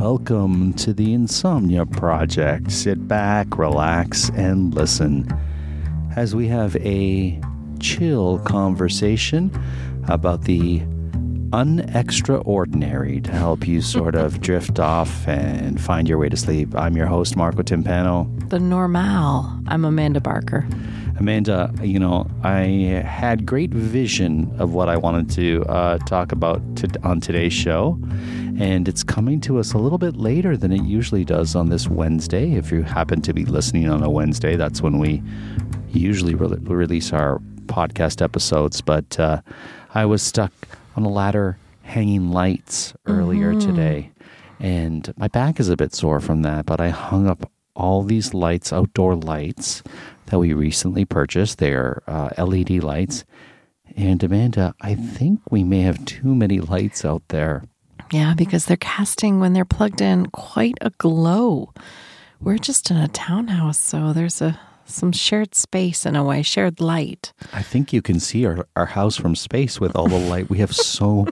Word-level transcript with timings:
Welcome 0.00 0.72
to 0.76 0.94
the 0.94 1.12
Insomnia 1.12 1.84
Project. 1.84 2.72
Sit 2.72 3.06
back, 3.06 3.58
relax, 3.58 4.30
and 4.30 4.74
listen 4.74 5.28
as 6.16 6.34
we 6.34 6.48
have 6.48 6.74
a 6.76 7.38
chill 7.80 8.38
conversation 8.38 9.52
about 10.08 10.44
the 10.44 10.80
unextraordinary 11.50 13.22
to 13.24 13.30
help 13.30 13.68
you 13.68 13.82
sort 13.82 14.14
of 14.14 14.40
drift 14.40 14.80
off 14.80 15.28
and 15.28 15.78
find 15.78 16.08
your 16.08 16.16
way 16.16 16.30
to 16.30 16.36
sleep. 16.36 16.74
I'm 16.74 16.96
your 16.96 17.06
host, 17.06 17.36
Marco 17.36 17.62
Timpano. 17.62 18.48
The 18.48 18.58
normal. 18.58 19.52
I'm 19.68 19.84
Amanda 19.84 20.22
Barker. 20.22 20.66
Amanda, 21.20 21.70
you 21.82 21.98
know, 21.98 22.26
I 22.42 22.62
had 23.04 23.44
great 23.44 23.68
vision 23.70 24.50
of 24.58 24.72
what 24.72 24.88
I 24.88 24.96
wanted 24.96 25.28
to 25.32 25.62
uh, 25.68 25.98
talk 25.98 26.32
about 26.32 26.62
to, 26.76 26.88
on 27.04 27.20
today's 27.20 27.52
show, 27.52 28.00
and 28.58 28.88
it's 28.88 29.02
coming 29.02 29.38
to 29.42 29.58
us 29.58 29.74
a 29.74 29.78
little 29.78 29.98
bit 29.98 30.16
later 30.16 30.56
than 30.56 30.72
it 30.72 30.82
usually 30.82 31.26
does 31.26 31.54
on 31.54 31.68
this 31.68 31.88
Wednesday. 31.88 32.54
If 32.54 32.72
you 32.72 32.84
happen 32.84 33.20
to 33.20 33.34
be 33.34 33.44
listening 33.44 33.86
on 33.86 34.02
a 34.02 34.08
Wednesday, 34.08 34.56
that's 34.56 34.80
when 34.80 34.98
we 34.98 35.22
usually 35.90 36.34
re- 36.34 36.56
release 36.62 37.12
our 37.12 37.38
podcast 37.66 38.22
episodes. 38.22 38.80
But 38.80 39.20
uh, 39.20 39.42
I 39.94 40.06
was 40.06 40.22
stuck 40.22 40.52
on 40.96 41.02
a 41.02 41.10
ladder 41.10 41.58
hanging 41.82 42.30
lights 42.30 42.94
earlier 43.04 43.60
today, 43.60 44.10
and 44.58 45.12
my 45.18 45.28
back 45.28 45.60
is 45.60 45.68
a 45.68 45.76
bit 45.76 45.94
sore 45.94 46.20
from 46.20 46.40
that, 46.42 46.64
but 46.64 46.80
I 46.80 46.88
hung 46.88 47.28
up 47.28 47.50
all 47.76 48.02
these 48.02 48.32
lights, 48.32 48.72
outdoor 48.72 49.16
lights 49.16 49.82
that 50.30 50.38
we 50.38 50.52
recently 50.52 51.04
purchased. 51.04 51.58
They're 51.58 52.02
uh, 52.06 52.30
LED 52.38 52.82
lights. 52.82 53.24
And 53.96 54.22
Amanda, 54.22 54.74
I 54.80 54.94
think 54.94 55.40
we 55.50 55.64
may 55.64 55.82
have 55.82 56.04
too 56.04 56.34
many 56.34 56.60
lights 56.60 57.04
out 57.04 57.22
there. 57.28 57.64
Yeah, 58.12 58.34
because 58.34 58.66
they're 58.66 58.76
casting 58.76 59.40
when 59.40 59.52
they're 59.52 59.64
plugged 59.64 60.00
in 60.00 60.26
quite 60.26 60.78
a 60.80 60.90
glow. 60.90 61.72
We're 62.40 62.58
just 62.58 62.90
in 62.90 62.96
a 62.96 63.08
townhouse, 63.08 63.78
so 63.78 64.12
there's 64.12 64.40
a 64.40 64.58
some 64.86 65.12
shared 65.12 65.54
space 65.54 66.04
in 66.04 66.16
a 66.16 66.24
way, 66.24 66.42
shared 66.42 66.80
light. 66.80 67.32
I 67.52 67.62
think 67.62 67.92
you 67.92 68.02
can 68.02 68.18
see 68.18 68.44
our, 68.44 68.66
our 68.74 68.86
house 68.86 69.16
from 69.16 69.36
space 69.36 69.78
with 69.78 69.94
all 69.94 70.08
the 70.08 70.18
light. 70.18 70.50
We 70.50 70.58
have 70.58 70.74
so 70.74 71.28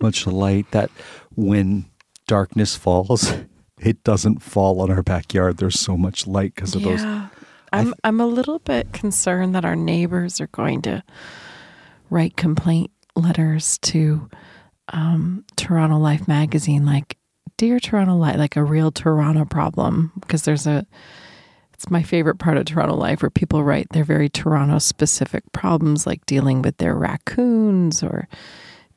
much 0.00 0.26
light 0.26 0.70
that 0.70 0.90
when 1.34 1.84
darkness 2.26 2.74
falls, 2.74 3.34
it 3.78 4.02
doesn't 4.02 4.42
fall 4.42 4.80
on 4.80 4.90
our 4.90 5.02
backyard. 5.02 5.58
There's 5.58 5.78
so 5.78 5.98
much 5.98 6.26
light 6.26 6.54
because 6.54 6.74
of 6.74 6.82
those. 6.82 7.02
I'm 7.72 7.94
I'm 8.04 8.20
a 8.20 8.26
little 8.26 8.58
bit 8.58 8.92
concerned 8.92 9.54
that 9.54 9.64
our 9.64 9.76
neighbors 9.76 10.40
are 10.40 10.48
going 10.48 10.82
to 10.82 11.02
write 12.10 12.36
complaint 12.36 12.90
letters 13.16 13.78
to 13.78 14.28
um, 14.88 15.44
Toronto 15.56 15.98
Life 15.98 16.28
magazine, 16.28 16.84
like 16.84 17.16
"Dear 17.56 17.80
Toronto 17.80 18.16
Life," 18.16 18.36
like 18.36 18.56
a 18.56 18.64
real 18.64 18.90
Toronto 18.90 19.44
problem, 19.44 20.12
because 20.20 20.42
there's 20.42 20.66
a. 20.66 20.86
It's 21.74 21.90
my 21.90 22.02
favorite 22.04 22.38
part 22.38 22.56
of 22.56 22.66
Toronto 22.66 22.94
Life 22.94 23.22
where 23.22 23.30
people 23.30 23.64
write 23.64 23.88
their 23.90 24.04
very 24.04 24.28
Toronto 24.28 24.78
specific 24.78 25.42
problems, 25.52 26.06
like 26.06 26.24
dealing 26.26 26.62
with 26.62 26.76
their 26.76 26.94
raccoons 26.94 28.04
or 28.04 28.28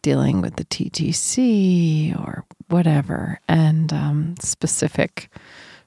dealing 0.03 0.39
with 0.39 0.57
the 0.57 0.65
TTC 0.65 2.15
or 2.19 2.45
whatever, 2.67 3.39
and 3.47 3.91
um, 3.91 4.35
specific 4.39 5.29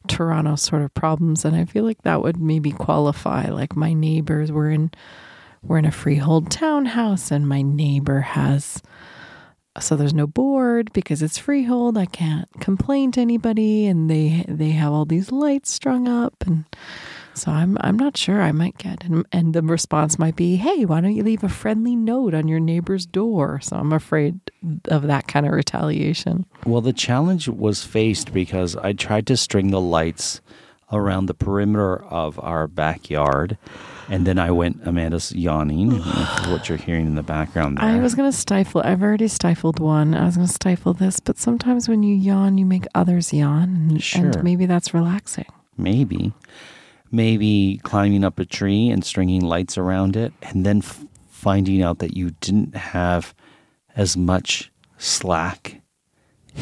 Toronto 0.08 0.56
sort 0.56 0.82
of 0.82 0.92
problems. 0.94 1.44
And 1.44 1.54
I 1.54 1.64
feel 1.64 1.84
like 1.84 2.02
that 2.02 2.22
would 2.22 2.40
maybe 2.40 2.72
qualify. 2.72 3.48
Like 3.48 3.76
my 3.76 3.92
neighbors 3.92 4.50
were 4.50 4.70
in 4.70 4.90
we're 5.62 5.78
in 5.78 5.84
a 5.84 5.90
freehold 5.90 6.50
townhouse, 6.50 7.30
and 7.32 7.48
my 7.48 7.62
neighbor 7.62 8.20
has 8.20 8.80
so 9.80 9.96
there's 9.96 10.14
no 10.14 10.26
board 10.26 10.92
because 10.92 11.22
it's 11.22 11.38
freehold. 11.38 11.96
I 11.96 12.06
can't 12.06 12.48
complain 12.60 13.12
to 13.12 13.20
anybody, 13.20 13.86
and 13.86 14.10
they 14.10 14.44
they 14.48 14.70
have 14.70 14.92
all 14.92 15.04
these 15.04 15.30
lights 15.30 15.70
strung 15.70 16.08
up, 16.08 16.34
and 16.46 16.64
so 17.38 17.50
I'm 17.52 17.76
I'm 17.80 17.96
not 17.96 18.16
sure. 18.16 18.42
I 18.42 18.52
might 18.52 18.76
get 18.78 19.04
and, 19.04 19.24
and 19.32 19.54
the 19.54 19.62
response 19.62 20.18
might 20.18 20.36
be, 20.36 20.56
"Hey, 20.56 20.84
why 20.84 21.00
don't 21.00 21.14
you 21.14 21.22
leave 21.22 21.44
a 21.44 21.48
friendly 21.48 21.96
note 21.96 22.34
on 22.34 22.48
your 22.48 22.60
neighbor's 22.60 23.06
door?" 23.06 23.60
So 23.60 23.76
I'm 23.76 23.92
afraid 23.92 24.40
of 24.86 25.02
that 25.06 25.28
kind 25.28 25.46
of 25.46 25.52
retaliation. 25.52 26.44
Well, 26.66 26.80
the 26.80 26.92
challenge 26.92 27.48
was 27.48 27.84
faced 27.84 28.32
because 28.32 28.76
I 28.76 28.92
tried 28.92 29.26
to 29.28 29.36
string 29.36 29.70
the 29.70 29.80
lights 29.80 30.40
around 30.90 31.26
the 31.26 31.34
perimeter 31.34 32.02
of 32.04 32.38
our 32.40 32.66
backyard. 32.66 33.58
And 34.10 34.26
then 34.26 34.38
I 34.38 34.50
went, 34.50 34.80
Amanda's 34.86 35.32
yawning, 35.32 35.90
what 36.48 36.66
you're 36.70 36.78
hearing 36.78 37.04
in 37.06 37.14
the 37.14 37.22
background 37.22 37.76
there. 37.76 37.84
I 37.84 37.98
was 37.98 38.14
going 38.14 38.30
to 38.32 38.34
stifle. 38.36 38.80
I've 38.82 39.02
already 39.02 39.28
stifled 39.28 39.80
one. 39.80 40.14
I 40.14 40.24
was 40.24 40.36
going 40.36 40.46
to 40.46 40.52
stifle 40.52 40.94
this, 40.94 41.20
but 41.20 41.36
sometimes 41.36 41.90
when 41.90 42.02
you 42.02 42.14
yawn, 42.14 42.56
you 42.56 42.64
make 42.64 42.86
others 42.94 43.34
yawn, 43.34 43.64
and, 43.90 44.02
Sure. 44.02 44.24
and 44.28 44.42
maybe 44.42 44.64
that's 44.64 44.94
relaxing. 44.94 45.44
Maybe. 45.76 46.32
Maybe 47.10 47.80
climbing 47.82 48.24
up 48.24 48.38
a 48.38 48.44
tree 48.44 48.88
and 48.88 49.04
stringing 49.04 49.42
lights 49.42 49.78
around 49.78 50.16
it, 50.16 50.32
and 50.42 50.64
then 50.66 50.78
f- 50.78 51.04
finding 51.28 51.82
out 51.82 51.98
that 52.00 52.16
you 52.16 52.30
didn't 52.40 52.74
have 52.76 53.34
as 53.96 54.16
much 54.16 54.70
slack 54.98 55.80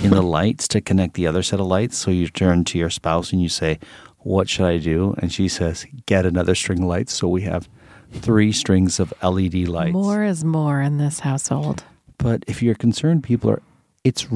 in 0.03 0.11
the 0.11 0.23
lights 0.39 0.69
to 0.69 0.81
connect 0.81 1.15
the 1.15 1.27
other 1.27 1.43
set 1.43 1.61
of 1.61 1.67
lights. 1.67 1.97
So 1.97 2.11
you 2.11 2.29
turn 2.29 2.65
to 2.65 2.79
your 2.79 2.91
spouse 2.91 3.33
and 3.33 3.43
you 3.43 3.49
say, 3.49 3.79
What 4.19 4.49
should 4.49 4.67
I 4.67 4.79
do? 4.79 5.15
And 5.19 5.33
she 5.33 5.49
says, 5.49 5.87
Get 6.07 6.27
another 6.27 6.55
string 6.55 6.83
of 6.83 6.89
lights. 6.89 7.13
So 7.13 7.29
we 7.29 7.43
have 7.43 7.69
three 8.13 8.53
strings 8.53 9.01
of 9.01 9.13
LED 9.23 9.69
lights. 9.69 9.93
More 9.93 10.25
is 10.25 10.45
more 10.45 10.81
in 10.81 10.99
this 10.99 11.21
household. 11.21 11.85
But 12.19 12.45
if 12.47 12.63
you're 12.63 12.75
concerned, 12.75 13.23
people 13.25 13.51
are. 13.51 13.63
It's 14.05 14.27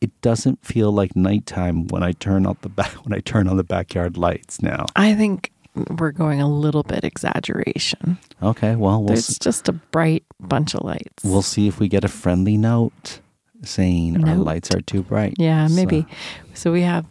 it 0.00 0.18
doesn't 0.22 0.64
feel 0.64 0.90
like 0.92 1.14
nighttime 1.14 1.86
when 1.88 2.02
I 2.02 2.12
turn 2.12 2.46
out 2.46 2.62
the 2.62 2.68
back 2.68 2.90
when 3.04 3.12
I 3.12 3.20
turn 3.20 3.48
on 3.48 3.56
the 3.56 3.64
backyard 3.64 4.16
lights 4.16 4.62
now. 4.62 4.86
I 4.96 5.14
think 5.14 5.52
we're 5.98 6.10
going 6.12 6.40
a 6.40 6.48
little 6.48 6.82
bit 6.82 7.04
exaggeration. 7.04 8.18
Okay, 8.42 8.76
well 8.76 9.02
we'll 9.02 9.12
It's 9.12 9.38
just 9.38 9.68
a 9.68 9.72
bright 9.72 10.24
bunch 10.40 10.74
of 10.74 10.82
lights. 10.84 11.22
we'll 11.24 11.42
see 11.42 11.68
if 11.68 11.78
we 11.78 11.88
get 11.88 12.04
a 12.04 12.08
friendly 12.08 12.56
note 12.56 13.20
saying 13.62 14.26
our 14.26 14.36
lights 14.36 14.74
are 14.74 14.80
too 14.80 15.02
bright. 15.02 15.34
yeah, 15.38 15.66
So- 15.66 15.74
maybe. 15.74 16.06
So 16.54 16.72
we 16.72 16.82
have 16.82 17.06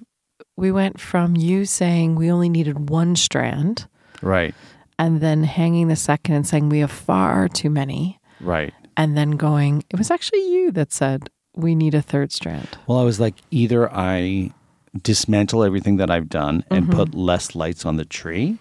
we 0.58 0.72
went 0.72 1.00
from 1.00 1.36
you 1.38 1.64
saying 1.66 2.16
we 2.16 2.30
only 2.32 2.50
needed 2.50 2.90
one 2.90 3.16
strand 3.16 3.88
right, 4.22 4.54
and 4.98 5.22
then 5.22 5.44
hanging 5.44 5.88
the 5.88 5.96
second 5.96 6.36
and 6.36 6.46
saying 6.48 6.68
we 6.70 6.80
have 6.80 6.92
far 6.92 7.48
too 7.48 7.70
many 7.70 8.20
right. 8.42 8.74
and 8.98 9.16
then 9.16 9.32
going 9.32 9.84
it 9.90 9.98
was 9.98 10.12
actually 10.12 10.46
you 10.52 10.72
that 10.72 10.92
said 10.92 11.30
we 11.56 11.76
need 11.76 11.94
a 11.96 12.02
third 12.02 12.32
strand. 12.32 12.68
Well, 12.88 12.98
I 13.00 13.04
was 13.04 13.20
like, 13.20 13.36
either 13.52 13.92
I 13.94 14.52
dismantle 15.04 15.64
everything 15.64 15.98
that 15.98 16.10
I've 16.10 16.30
done 16.30 16.64
and 16.72 16.86
Mm-hmm. 16.86 16.96
put 16.96 17.14
less 17.16 17.56
lights 17.56 17.86
on 17.86 17.98
the 17.98 18.06
tree, 18.06 18.58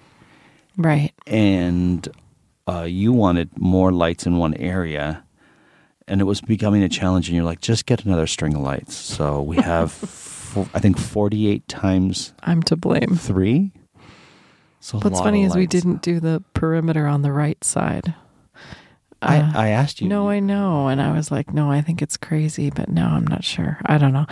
Right. 0.76 1.12
and 1.26 2.06
uh, 2.68 2.82
you 2.82 3.12
wanted 3.12 3.56
more 3.58 3.92
lights 3.92 4.26
in 4.26 4.36
one 4.36 4.54
area, 4.54 5.24
and 6.06 6.20
it 6.20 6.24
was 6.24 6.40
becoming 6.40 6.82
a 6.82 6.88
challenge. 6.88 7.28
And 7.28 7.36
you're 7.36 7.44
like, 7.44 7.60
just 7.60 7.86
get 7.86 8.04
another 8.04 8.26
string 8.26 8.54
of 8.54 8.60
lights. 8.62 8.94
So 8.94 9.42
we 9.42 9.56
have, 9.56 9.90
four, 9.92 10.68
I 10.74 10.78
think, 10.80 10.98
48 10.98 11.66
times 11.68 12.32
I'm 12.42 12.62
to 12.64 12.76
blame. 12.76 13.16
three. 13.16 13.72
So 14.80 14.98
What's 15.00 15.18
funny 15.20 15.44
is 15.44 15.56
we 15.56 15.66
didn't 15.66 16.02
do 16.02 16.20
the 16.20 16.42
perimeter 16.54 17.06
on 17.06 17.22
the 17.22 17.32
right 17.32 17.62
side. 17.64 18.14
I, 19.20 19.38
Uh, 19.38 19.52
I 19.54 19.68
asked 19.70 20.00
you. 20.00 20.08
No, 20.08 20.28
I 20.28 20.38
know. 20.40 20.88
And 20.88 21.00
I 21.02 21.12
was 21.12 21.30
like, 21.30 21.52
no, 21.52 21.70
I 21.70 21.80
think 21.80 22.00
it's 22.02 22.16
crazy, 22.16 22.70
but 22.70 22.88
no, 22.88 23.04
I'm 23.06 23.26
not 23.26 23.42
sure. 23.44 23.78
I 23.86 23.98
don't 23.98 24.12
know. 24.12 24.26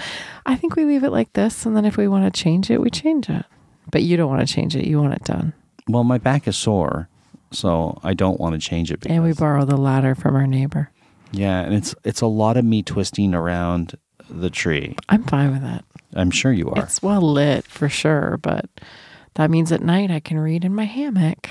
I 0.46 0.54
think 0.56 0.76
we 0.76 0.84
leave 0.84 1.02
it 1.04 1.10
like 1.10 1.32
this. 1.32 1.66
And 1.66 1.76
then 1.76 1.84
if 1.84 1.96
we 1.96 2.06
want 2.08 2.32
to 2.32 2.42
change 2.42 2.70
it, 2.70 2.80
we 2.80 2.90
change 2.90 3.28
it. 3.28 3.44
But 3.90 4.02
you 4.02 4.16
don't 4.16 4.28
want 4.30 4.46
to 4.46 4.52
change 4.54 4.76
it. 4.76 4.86
You 4.86 5.00
want 5.00 5.14
it 5.14 5.24
done. 5.24 5.52
Well, 5.88 6.04
my 6.04 6.18
back 6.18 6.46
is 6.48 6.56
sore, 6.56 7.08
so 7.52 7.98
I 8.02 8.14
don't 8.14 8.38
want 8.40 8.54
to 8.54 8.58
change 8.60 8.90
it. 8.90 9.00
Because, 9.00 9.14
And 9.14 9.24
we 9.24 9.32
borrow 9.32 9.64
the 9.64 9.76
ladder 9.76 10.14
from 10.14 10.34
our 10.36 10.46
neighbor. 10.46 10.90
yeah, 11.32 11.60
and 11.60 11.74
it's 11.74 11.94
it's 12.04 12.20
a 12.20 12.26
lot 12.26 12.56
of 12.56 12.64
me 12.64 12.82
twisting 12.82 13.34
around 13.34 13.96
the 14.28 14.50
tree. 14.50 14.96
I'm 15.08 15.22
fine 15.24 15.52
with 15.52 15.62
that. 15.62 15.84
I'm 16.14 16.30
sure 16.32 16.52
you 16.52 16.70
are. 16.70 16.82
It's 16.84 17.00
well 17.02 17.20
lit 17.22 17.64
for 17.66 17.88
sure, 17.88 18.38
but 18.42 18.66
that 19.34 19.50
means 19.50 19.70
at 19.70 19.82
night 19.82 20.10
I 20.10 20.18
can 20.18 20.38
read 20.38 20.64
in 20.64 20.74
my 20.74 20.84
hammock. 20.84 21.48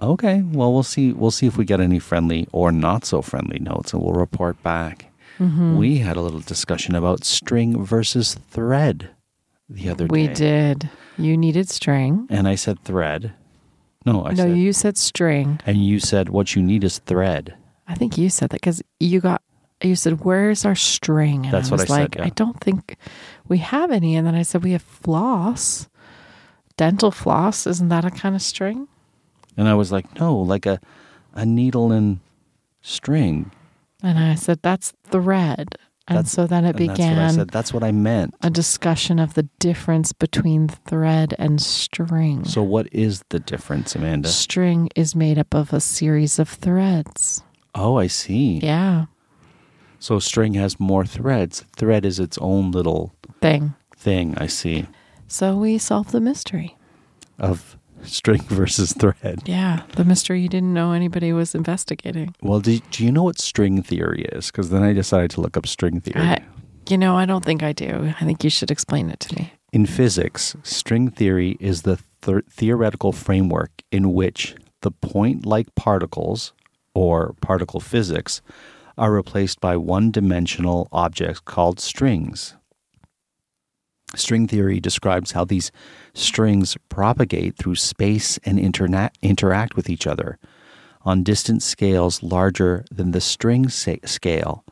Okay. 0.00 0.42
Well, 0.42 0.72
we'll 0.72 0.82
see. 0.82 1.12
We'll 1.12 1.30
see 1.30 1.46
if 1.46 1.56
we 1.56 1.64
get 1.64 1.80
any 1.80 1.98
friendly 1.98 2.46
or 2.52 2.70
not 2.72 3.04
so 3.04 3.22
friendly 3.22 3.58
notes, 3.58 3.92
and 3.92 4.02
we'll 4.02 4.12
report 4.12 4.62
back. 4.62 5.06
Mm-hmm. 5.38 5.76
We 5.76 5.98
had 5.98 6.16
a 6.16 6.20
little 6.20 6.40
discussion 6.40 6.94
about 6.94 7.24
string 7.24 7.84
versus 7.84 8.34
thread 8.50 9.10
the 9.68 9.88
other 9.88 10.06
We 10.06 10.26
day. 10.26 10.28
We 10.28 10.34
did. 10.34 10.90
You 11.16 11.36
needed 11.36 11.68
string. 11.68 12.26
and 12.30 12.46
I 12.48 12.54
said 12.54 12.82
thread. 12.84 13.32
No, 14.06 14.24
I 14.24 14.30
no, 14.30 14.44
said. 14.44 14.56
you 14.56 14.72
said 14.72 14.96
string. 14.96 15.60
and 15.66 15.84
you 15.84 15.98
said 16.00 16.28
what 16.28 16.54
you 16.54 16.62
need 16.62 16.84
is 16.84 16.98
thread. 16.98 17.54
I 17.86 17.94
think 17.94 18.16
you 18.16 18.30
said 18.30 18.50
that 18.50 18.60
because 18.60 18.82
you 19.00 19.20
got 19.20 19.42
you 19.82 19.94
said 19.96 20.24
where's 20.24 20.64
our 20.64 20.74
string? 20.76 21.44
And 21.44 21.54
That's 21.54 21.68
I 21.68 21.70
what 21.72 21.80
was 21.80 21.90
I 21.90 21.94
said, 21.94 22.00
like, 22.02 22.14
yeah. 22.16 22.24
I 22.24 22.28
don't 22.30 22.58
think 22.60 22.96
we 23.48 23.58
have 23.58 23.90
any. 23.90 24.14
And 24.16 24.26
then 24.26 24.34
I 24.34 24.42
said 24.42 24.62
we 24.64 24.72
have 24.72 24.82
floss, 24.82 25.88
dental 26.76 27.10
floss. 27.10 27.66
Isn't 27.66 27.88
that 27.90 28.04
a 28.04 28.10
kind 28.10 28.34
of 28.34 28.42
string? 28.42 28.88
And 29.58 29.68
I 29.68 29.74
was 29.74 29.92
like, 29.92 30.18
no, 30.18 30.34
like 30.38 30.64
a 30.64 30.80
a 31.34 31.44
needle 31.44 31.92
and 31.92 32.20
string. 32.80 33.50
And 34.02 34.18
I 34.18 34.34
said 34.36 34.60
that's 34.62 34.92
thread. 35.10 35.68
And 36.10 36.16
That's- 36.16 36.32
so 36.32 36.46
then 36.46 36.64
it 36.64 36.68
And 36.80 36.88
that's 36.88 36.98
what 36.98 37.04
I 37.06 37.10
began 37.12 37.34
said. 37.34 37.50
That's 37.50 37.74
what 37.74 37.84
I 37.84 37.92
meant. 37.92 38.34
a 38.42 38.48
discussion 38.48 39.18
of 39.18 39.34
the 39.34 39.42
difference 39.58 40.14
between 40.14 40.68
thread 40.68 41.34
and 41.38 41.60
string. 41.60 42.44
So 42.46 42.62
what 42.62 42.88
is 42.92 43.22
the 43.28 43.38
difference, 43.38 43.94
Amanda? 43.94 44.28
string 44.30 44.88
is 44.96 45.14
made 45.14 45.38
up 45.38 45.54
of 45.54 45.72
a 45.74 45.80
series 45.80 46.38
of 46.38 46.48
threads. 46.48 47.42
Oh, 47.74 47.98
I 47.98 48.06
see. 48.06 48.58
Yeah, 48.62 49.06
So 49.98 50.18
string 50.18 50.54
has 50.54 50.80
more 50.80 51.04
threads. 51.04 51.64
Thread 51.76 52.06
is 52.06 52.18
its 52.18 52.38
own 52.38 52.70
little 52.70 53.12
thing. 53.42 53.74
thing. 53.96 54.34
I 54.38 54.46
see. 54.46 54.86
So 55.26 55.56
we 55.58 55.76
solve 55.78 56.10
the 56.12 56.20
mystery. 56.20 56.76
Of 57.38 57.76
string 58.02 58.42
versus 58.48 58.92
thread. 58.92 59.42
Yeah, 59.46 59.82
the 59.96 60.04
mystery 60.04 60.40
you 60.40 60.48
didn't 60.48 60.74
know 60.74 60.92
anybody 60.92 61.32
was 61.32 61.54
investigating. 61.54 62.34
Well, 62.40 62.60
do, 62.60 62.78
do 62.90 63.04
you 63.04 63.12
know 63.12 63.22
what 63.22 63.38
string 63.38 63.82
theory 63.82 64.22
is? 64.32 64.50
Because 64.50 64.70
then 64.70 64.82
I 64.82 64.92
decided 64.92 65.30
to 65.32 65.40
look 65.40 65.56
up 65.56 65.66
string 65.66 66.00
theory. 66.00 66.26
I, 66.26 66.42
you 66.88 66.98
know, 66.98 67.16
I 67.16 67.26
don't 67.26 67.44
think 67.44 67.62
I 67.62 67.72
do. 67.72 68.12
I 68.20 68.24
think 68.24 68.44
you 68.44 68.50
should 68.50 68.70
explain 68.70 69.10
it 69.10 69.20
to 69.20 69.34
me. 69.36 69.52
In 69.72 69.84
physics, 69.84 70.56
string 70.62 71.10
theory 71.10 71.56
is 71.60 71.82
the 71.82 71.98
th- 72.22 72.44
theoretical 72.50 73.12
framework 73.12 73.82
in 73.92 74.14
which 74.14 74.54
the 74.80 74.90
point 74.90 75.44
like 75.44 75.74
particles, 75.74 76.52
or 76.94 77.34
particle 77.40 77.80
physics, 77.80 78.40
are 78.96 79.12
replaced 79.12 79.60
by 79.60 79.76
one 79.76 80.10
dimensional 80.10 80.88
objects 80.90 81.40
called 81.40 81.80
strings. 81.80 82.54
String 84.14 84.48
theory 84.48 84.80
describes 84.80 85.32
how 85.32 85.44
these 85.44 85.70
strings 86.14 86.76
propagate 86.88 87.56
through 87.56 87.74
space 87.74 88.38
and 88.44 88.58
interna- 88.58 89.10
interact 89.22 89.76
with 89.76 89.90
each 89.90 90.06
other 90.06 90.38
on 91.02 91.22
distant 91.22 91.62
scales 91.62 92.22
larger 92.22 92.84
than 92.90 93.12
the 93.12 93.20
string 93.20 93.68
sa- 93.68 93.94
scale. 94.04 94.64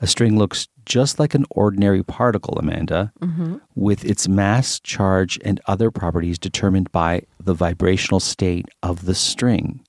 A 0.00 0.06
string 0.06 0.36
looks 0.36 0.68
just 0.84 1.20
like 1.20 1.34
an 1.34 1.46
ordinary 1.50 2.02
particle, 2.02 2.58
Amanda, 2.58 3.12
mm-hmm. 3.20 3.58
with 3.74 4.04
its 4.04 4.26
mass, 4.26 4.80
charge, 4.80 5.38
and 5.44 5.60
other 5.66 5.90
properties 5.90 6.38
determined 6.38 6.90
by 6.90 7.22
the 7.38 7.54
vibrational 7.54 8.20
state 8.20 8.66
of 8.82 9.04
the 9.04 9.14
string. 9.14 9.80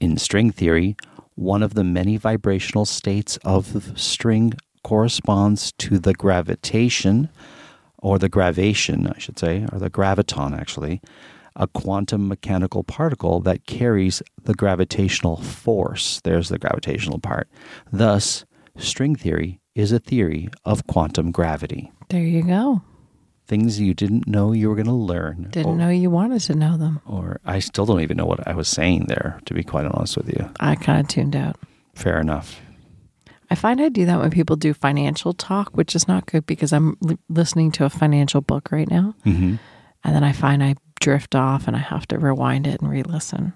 In 0.00 0.16
string 0.16 0.50
theory, 0.50 0.96
one 1.34 1.62
of 1.62 1.74
the 1.74 1.84
many 1.84 2.16
vibrational 2.16 2.86
states 2.86 3.36
of 3.44 3.72
the 3.72 3.98
string 3.98 4.54
corresponds 4.82 5.72
to 5.72 5.98
the 5.98 6.14
gravitation, 6.14 7.28
or 8.02 8.18
the 8.18 8.28
gravation, 8.28 9.06
I 9.06 9.18
should 9.18 9.38
say, 9.38 9.66
or 9.72 9.78
the 9.78 9.88
graviton, 9.88 10.58
actually, 10.58 11.00
a 11.56 11.66
quantum 11.66 12.28
mechanical 12.28 12.82
particle 12.82 13.40
that 13.40 13.66
carries 13.66 14.22
the 14.42 14.54
gravitational 14.54 15.36
force. 15.36 16.20
There's 16.24 16.48
the 16.48 16.58
gravitational 16.58 17.20
part. 17.20 17.48
Thus, 17.90 18.44
string 18.76 19.14
theory 19.14 19.60
is 19.74 19.92
a 19.92 19.98
theory 19.98 20.48
of 20.64 20.86
quantum 20.86 21.30
gravity. 21.30 21.92
There 22.08 22.24
you 22.24 22.42
go. 22.42 22.82
Things 23.46 23.80
you 23.80 23.94
didn't 23.94 24.26
know 24.26 24.52
you 24.52 24.68
were 24.68 24.74
going 24.74 24.86
to 24.86 24.92
learn. 24.92 25.48
Didn't 25.50 25.72
or, 25.72 25.76
know 25.76 25.88
you 25.88 26.10
wanted 26.10 26.40
to 26.42 26.54
know 26.54 26.76
them. 26.76 27.00
Or 27.06 27.40
I 27.44 27.58
still 27.58 27.86
don't 27.86 28.00
even 28.00 28.16
know 28.16 28.24
what 28.26 28.46
I 28.46 28.54
was 28.54 28.68
saying 28.68 29.06
there, 29.08 29.40
to 29.46 29.54
be 29.54 29.62
quite 29.62 29.86
honest 29.86 30.16
with 30.16 30.28
you. 30.28 30.50
I 30.60 30.74
kind 30.74 31.00
of 31.00 31.08
tuned 31.08 31.36
out. 31.36 31.56
Fair 31.94 32.18
enough. 32.20 32.60
I 33.52 33.54
find 33.54 33.80
I 33.80 33.88
do 33.90 34.06
that 34.06 34.18
when 34.18 34.30
people 34.30 34.56
do 34.56 34.72
financial 34.72 35.32
talk, 35.34 35.76
which 35.76 35.94
is 35.94 36.08
not 36.08 36.24
good 36.26 36.46
because 36.46 36.72
I'm 36.72 36.96
li- 37.00 37.18
listening 37.28 37.70
to 37.72 37.84
a 37.84 37.90
financial 37.90 38.40
book 38.40 38.72
right 38.72 38.88
now. 38.90 39.14
hmm 39.24 39.56
And 40.04 40.14
then 40.14 40.24
I 40.24 40.32
find 40.32 40.62
I 40.64 40.74
drift 41.00 41.34
off 41.34 41.66
and 41.68 41.76
I 41.76 41.80
have 41.80 42.06
to 42.08 42.18
rewind 42.18 42.66
it 42.66 42.80
and 42.80 42.90
re 42.90 43.02
listen, 43.02 43.52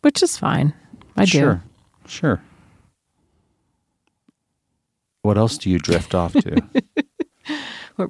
which 0.00 0.22
is 0.22 0.38
fine. 0.38 0.72
I 1.16 1.24
do. 1.26 1.30
Sure. 1.38 1.62
Sure. 2.06 2.40
What 5.22 5.36
else 5.36 5.58
do 5.58 5.70
you 5.70 5.78
drift 5.78 6.14
off 6.14 6.32
to? 6.32 6.62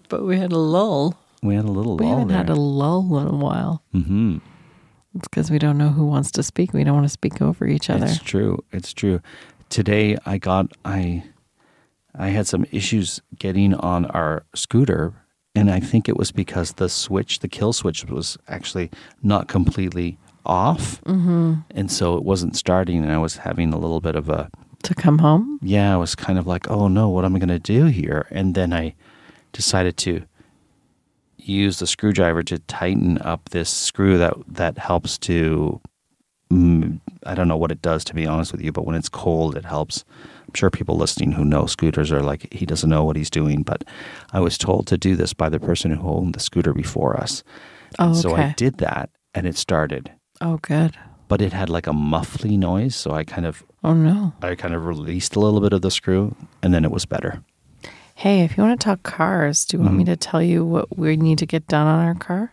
But 0.09 0.25
we 0.25 0.37
had 0.37 0.51
a 0.53 0.59
lull. 0.59 1.15
we 1.45 1.55
had 1.55 1.65
a 1.65 1.71
little 1.71 1.97
We 1.97 2.05
lull 2.07 2.15
haven't 2.19 2.29
there. 2.29 2.37
had 2.39 2.49
a 2.51 2.55
lull 2.57 3.19
in 3.19 3.29
a 3.29 3.37
while. 3.37 3.83
mm-hmm. 3.95 4.39
It's 5.15 5.29
because 5.29 5.49
we 5.51 5.59
don't 5.61 5.79
know 5.79 5.91
who 5.91 6.05
wants 6.07 6.31
to 6.33 6.43
speak. 6.43 6.73
We 6.73 6.83
don't 6.85 6.95
want 6.95 7.05
to 7.07 7.17
speak 7.21 7.41
over 7.41 7.67
each 7.67 7.89
other. 7.89 8.07
It's 8.07 8.19
true. 8.19 8.59
It's 8.73 8.93
true. 8.93 9.21
Today 9.69 10.17
I 10.25 10.39
got 10.39 10.73
I 10.85 11.25
I 12.19 12.29
had 12.29 12.47
some 12.47 12.65
issues 12.73 13.21
getting 13.39 13.75
on 13.75 14.07
our 14.07 14.45
scooter 14.55 15.15
and 15.55 15.71
I 15.71 15.81
think 15.81 16.09
it 16.09 16.17
was 16.17 16.33
because 16.33 16.75
the 16.75 16.89
switch, 16.89 17.41
the 17.41 17.49
kill 17.49 17.73
switch 17.73 18.05
was 18.07 18.37
actually 18.49 18.91
not 19.23 19.49
completely 19.49 20.19
off. 20.45 21.03
Mm-hmm. 21.05 21.55
And 21.71 21.91
so 21.91 22.17
it 22.17 22.25
wasn't 22.25 22.57
starting 22.57 23.03
and 23.03 23.13
I 23.13 23.19
was 23.19 23.39
having 23.39 23.73
a 23.73 23.79
little 23.79 24.01
bit 24.01 24.17
of 24.17 24.29
a 24.29 24.51
To 24.85 24.95
come 24.95 25.19
home? 25.19 25.59
yeah, 25.63 25.95
I 25.95 25.97
was 25.97 26.15
kind 26.15 26.39
of 26.39 26.47
like, 26.47 26.71
oh 26.71 26.89
no, 26.89 27.09
what 27.09 27.25
am 27.25 27.35
I 27.35 27.39
going 27.39 27.49
to 27.49 27.59
do 27.59 27.87
here? 27.87 28.27
And 28.31 28.55
then 28.55 28.73
I 28.73 28.95
decided 29.53 29.97
to 29.99 30.23
use 31.39 31.79
the 31.79 31.87
screwdriver 31.87 32.43
to 32.43 32.59
tighten 32.61 33.19
up 33.19 33.51
this 33.51 33.71
screw 33.71 34.19
that 34.19 34.35
that 34.49 34.79
helps 34.79 35.19
to. 35.19 35.81
Mm, 36.51 37.01
I 37.25 37.35
don't 37.35 37.49
know 37.49 37.57
what 37.57 37.73
it 37.73 37.83
does 37.83 38.05
to 38.05 38.15
be 38.15 38.27
honest 38.27 38.53
with 38.53 38.61
you, 38.63 38.71
but 38.73 38.87
when 38.87 38.95
it's 38.97 39.09
cold, 39.09 39.57
it 39.57 39.65
helps. 39.65 40.05
I'm 40.47 40.55
sure 40.55 40.71
people 40.71 40.97
listening 40.97 41.33
who 41.33 41.45
know 41.45 41.67
scooters 41.67 42.13
are 42.13 42.23
like, 42.23 42.53
he 42.53 42.65
doesn't 42.67 42.89
know 42.89 43.05
what 43.05 43.17
he's 43.17 43.31
doing. 43.31 43.63
But 43.63 43.83
I 44.33 44.39
was 44.41 44.57
told 44.57 44.87
to 44.89 44.97
do 44.97 45.17
this 45.17 45.33
by 45.35 45.49
the 45.49 45.59
person 45.59 45.91
who 45.91 46.09
owned 46.09 46.35
the 46.35 46.41
scooter 46.41 46.73
before 46.73 47.17
us. 47.21 47.43
Oh, 47.99 48.07
And 48.09 48.17
So 48.17 48.37
I 48.37 48.55
did 48.57 48.79
that, 48.79 49.11
and 49.35 49.47
it 49.47 49.57
started, 49.57 50.13
Oh, 50.41 50.59
good. 50.63 50.97
but 51.29 51.43
it 51.43 51.53
had 51.53 51.69
like 51.69 51.89
a 51.89 51.93
muffly 51.93 52.57
noise. 52.59 52.95
So 52.95 53.11
I 53.11 53.25
kind 53.25 53.47
of 53.47 53.65
Oh, 53.83 53.93
no. 53.95 54.33
I 54.43 54.55
kind 54.55 54.75
of 54.75 54.85
released 54.87 55.35
a 55.37 55.41
little 55.41 55.61
bit 55.61 55.73
of 55.73 55.83
the 55.83 55.91
screw, 55.91 56.35
and 56.63 56.73
then 56.73 56.85
it 56.85 56.91
was 56.93 57.07
better. 57.07 57.43
Hey, 58.15 58.43
if 58.45 58.57
you 58.57 58.63
want 58.63 58.81
to 58.81 58.85
talk 58.85 59.03
cars, 59.03 59.65
do 59.65 59.77
you 59.77 59.83
want 59.83 59.95
me 59.97 60.05
Mm-hmm. 60.05 60.13
to 60.13 60.17
tell 60.17 60.43
you 60.43 60.65
what 60.65 60.97
we 60.97 61.17
need 61.17 61.39
to 61.39 61.47
get 61.47 61.67
done 61.69 61.87
on 61.87 62.05
our 62.07 62.15
car? 62.15 62.53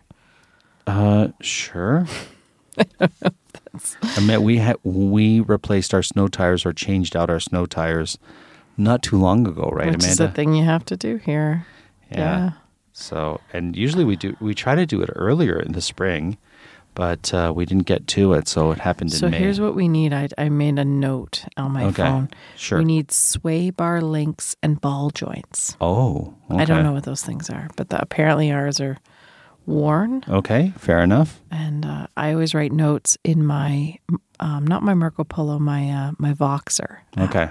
Uh, 0.87 1.27
sure. 1.41 2.05
I 4.03 4.19
mean, 4.21 4.43
we 4.43 4.57
had 4.57 4.77
we 4.83 5.39
replaced 5.39 5.93
our 5.93 6.03
snow 6.03 6.27
tires 6.27 6.65
or 6.65 6.73
changed 6.73 7.15
out 7.15 7.29
our 7.29 7.39
snow 7.39 7.65
tires 7.65 8.17
not 8.77 9.01
too 9.03 9.17
long 9.19 9.47
ago, 9.47 9.69
right, 9.73 9.87
Which 9.87 9.97
is 10.05 10.19
Amanda? 10.19 10.27
the 10.27 10.31
thing 10.35 10.53
you 10.53 10.63
have 10.63 10.85
to 10.85 10.97
do 10.97 11.17
here. 11.17 11.65
yeah. 12.11 12.51
So, 12.95 13.41
and 13.51 13.75
usually 13.75 14.03
we 14.05 14.15
do 14.15 14.35
we 14.39 14.53
try 14.53 14.75
to 14.75 14.85
do 14.85 15.01
it 15.01 15.09
earlier 15.15 15.59
in 15.59 15.71
the 15.71 15.81
spring, 15.81 16.37
but 16.93 17.33
uh, 17.33 17.51
we 17.55 17.65
didn't 17.65 17.87
get 17.87 18.05
to 18.09 18.33
it, 18.33 18.47
so 18.47 18.69
it 18.71 18.77
happened 18.77 19.11
So 19.11 19.25
in 19.25 19.31
May. 19.31 19.39
here's 19.39 19.59
what 19.59 19.73
we 19.73 19.87
need. 19.87 20.13
I, 20.13 20.29
I 20.37 20.49
made 20.49 20.77
a 20.77 20.85
note 20.85 21.43
on 21.57 21.71
my 21.71 21.85
Okay, 21.85 22.03
phone. 22.03 22.29
sure. 22.55 22.77
We 22.77 22.85
need 22.85 23.11
sway 23.11 23.71
bar 23.71 24.01
links 24.01 24.55
and 24.61 24.79
ball 24.79 25.09
joints. 25.09 25.75
oh, 25.81 26.35
I 26.51 26.65
don't 26.65 26.83
know 26.83 26.91
what 26.93 27.03
those 27.05 27.23
things 27.23 27.49
are, 27.49 27.67
but 27.75 27.89
the, 27.89 27.99
apparently 27.99 28.51
ours 28.51 28.79
are 28.79 28.99
worn. 29.65 30.23
Okay, 30.27 30.73
fair 30.77 30.99
enough. 30.99 31.41
And 31.51 31.85
uh, 31.85 32.07
I 32.17 32.33
always 32.33 32.53
write 32.53 32.71
notes 32.71 33.17
in 33.23 33.45
my, 33.45 33.97
um, 34.39 34.65
not 34.67 34.83
my 34.83 34.93
Marco 34.93 35.23
Polo, 35.23 35.59
my 35.59 35.89
uh, 35.89 36.11
my 36.17 36.33
Voxer. 36.33 36.97
app. 37.17 37.29
Okay. 37.35 37.49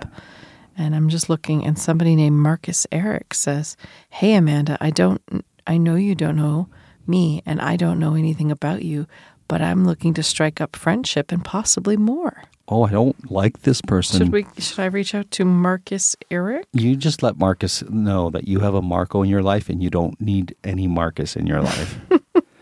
And 0.76 0.94
I'm 0.94 1.08
just 1.10 1.28
looking, 1.28 1.64
and 1.66 1.78
somebody 1.78 2.16
named 2.16 2.36
Marcus 2.38 2.86
Eric 2.90 3.34
says, 3.34 3.76
"Hey 4.08 4.34
Amanda, 4.34 4.78
I 4.80 4.90
don't, 4.90 5.20
I 5.66 5.76
know 5.76 5.96
you 5.96 6.14
don't 6.14 6.36
know 6.36 6.68
me, 7.06 7.42
and 7.44 7.60
I 7.60 7.76
don't 7.76 7.98
know 7.98 8.14
anything 8.14 8.50
about 8.50 8.82
you, 8.82 9.06
but 9.52 9.60
I'm 9.60 9.84
looking 9.84 10.14
to 10.14 10.22
strike 10.22 10.62
up 10.62 10.74
friendship 10.74 11.30
and 11.30 11.44
possibly 11.44 11.98
more. 11.98 12.42
Oh, 12.68 12.84
I 12.84 12.90
don't 12.90 13.30
like 13.30 13.60
this 13.64 13.82
person. 13.82 14.18
Should 14.18 14.32
we? 14.32 14.46
Should 14.56 14.78
I 14.78 14.86
reach 14.86 15.14
out 15.14 15.30
to 15.32 15.44
Marcus 15.44 16.16
Eric? 16.30 16.64
You 16.72 16.96
just 16.96 17.22
let 17.22 17.36
Marcus 17.36 17.82
know 17.90 18.30
that 18.30 18.48
you 18.48 18.60
have 18.60 18.72
a 18.72 18.80
Marco 18.80 19.20
in 19.20 19.28
your 19.28 19.42
life 19.42 19.68
and 19.68 19.82
you 19.82 19.90
don't 19.90 20.18
need 20.18 20.56
any 20.64 20.86
Marcus 20.86 21.36
in 21.36 21.46
your 21.46 21.60
life. 21.60 22.00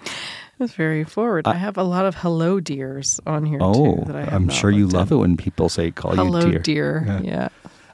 That's 0.59 0.73
very 0.73 1.05
forward. 1.05 1.47
I 1.47 1.55
have 1.55 1.79
a 1.79 1.85
lot 1.85 2.07
of 2.07 2.17
hello 2.17 2.59
dears 2.59 3.21
on 3.25 3.47
here 3.47 3.61
oh, 3.63 3.95
too. 3.95 4.05
That 4.07 4.33
I 4.33 4.37
not 4.37 4.53
sure 4.53 4.73
you 4.73 4.89
love 4.89 5.13
at. 5.13 5.15
it 5.15 5.19
when 5.19 5.37
people 5.37 5.69
say 5.69 5.93
call 5.93 6.17
Hello, 6.17 6.41
you 6.41 6.59
dear. 6.59 6.59
dear. 6.59 7.05
Yeah. 7.07 7.21
Yeah. 7.23 7.49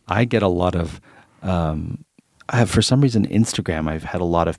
I 0.08 0.24
get 0.24 0.42
a 0.42 0.48
lot 0.48 0.74
of 0.74 1.02
um 1.42 2.02
I 2.48 2.56
have 2.56 2.70
for 2.70 2.80
some 2.80 3.02
reason 3.02 3.28
Instagram 3.28 3.90
I've 3.90 4.04
had 4.04 4.22
a 4.22 4.24
lot 4.24 4.48
of 4.48 4.58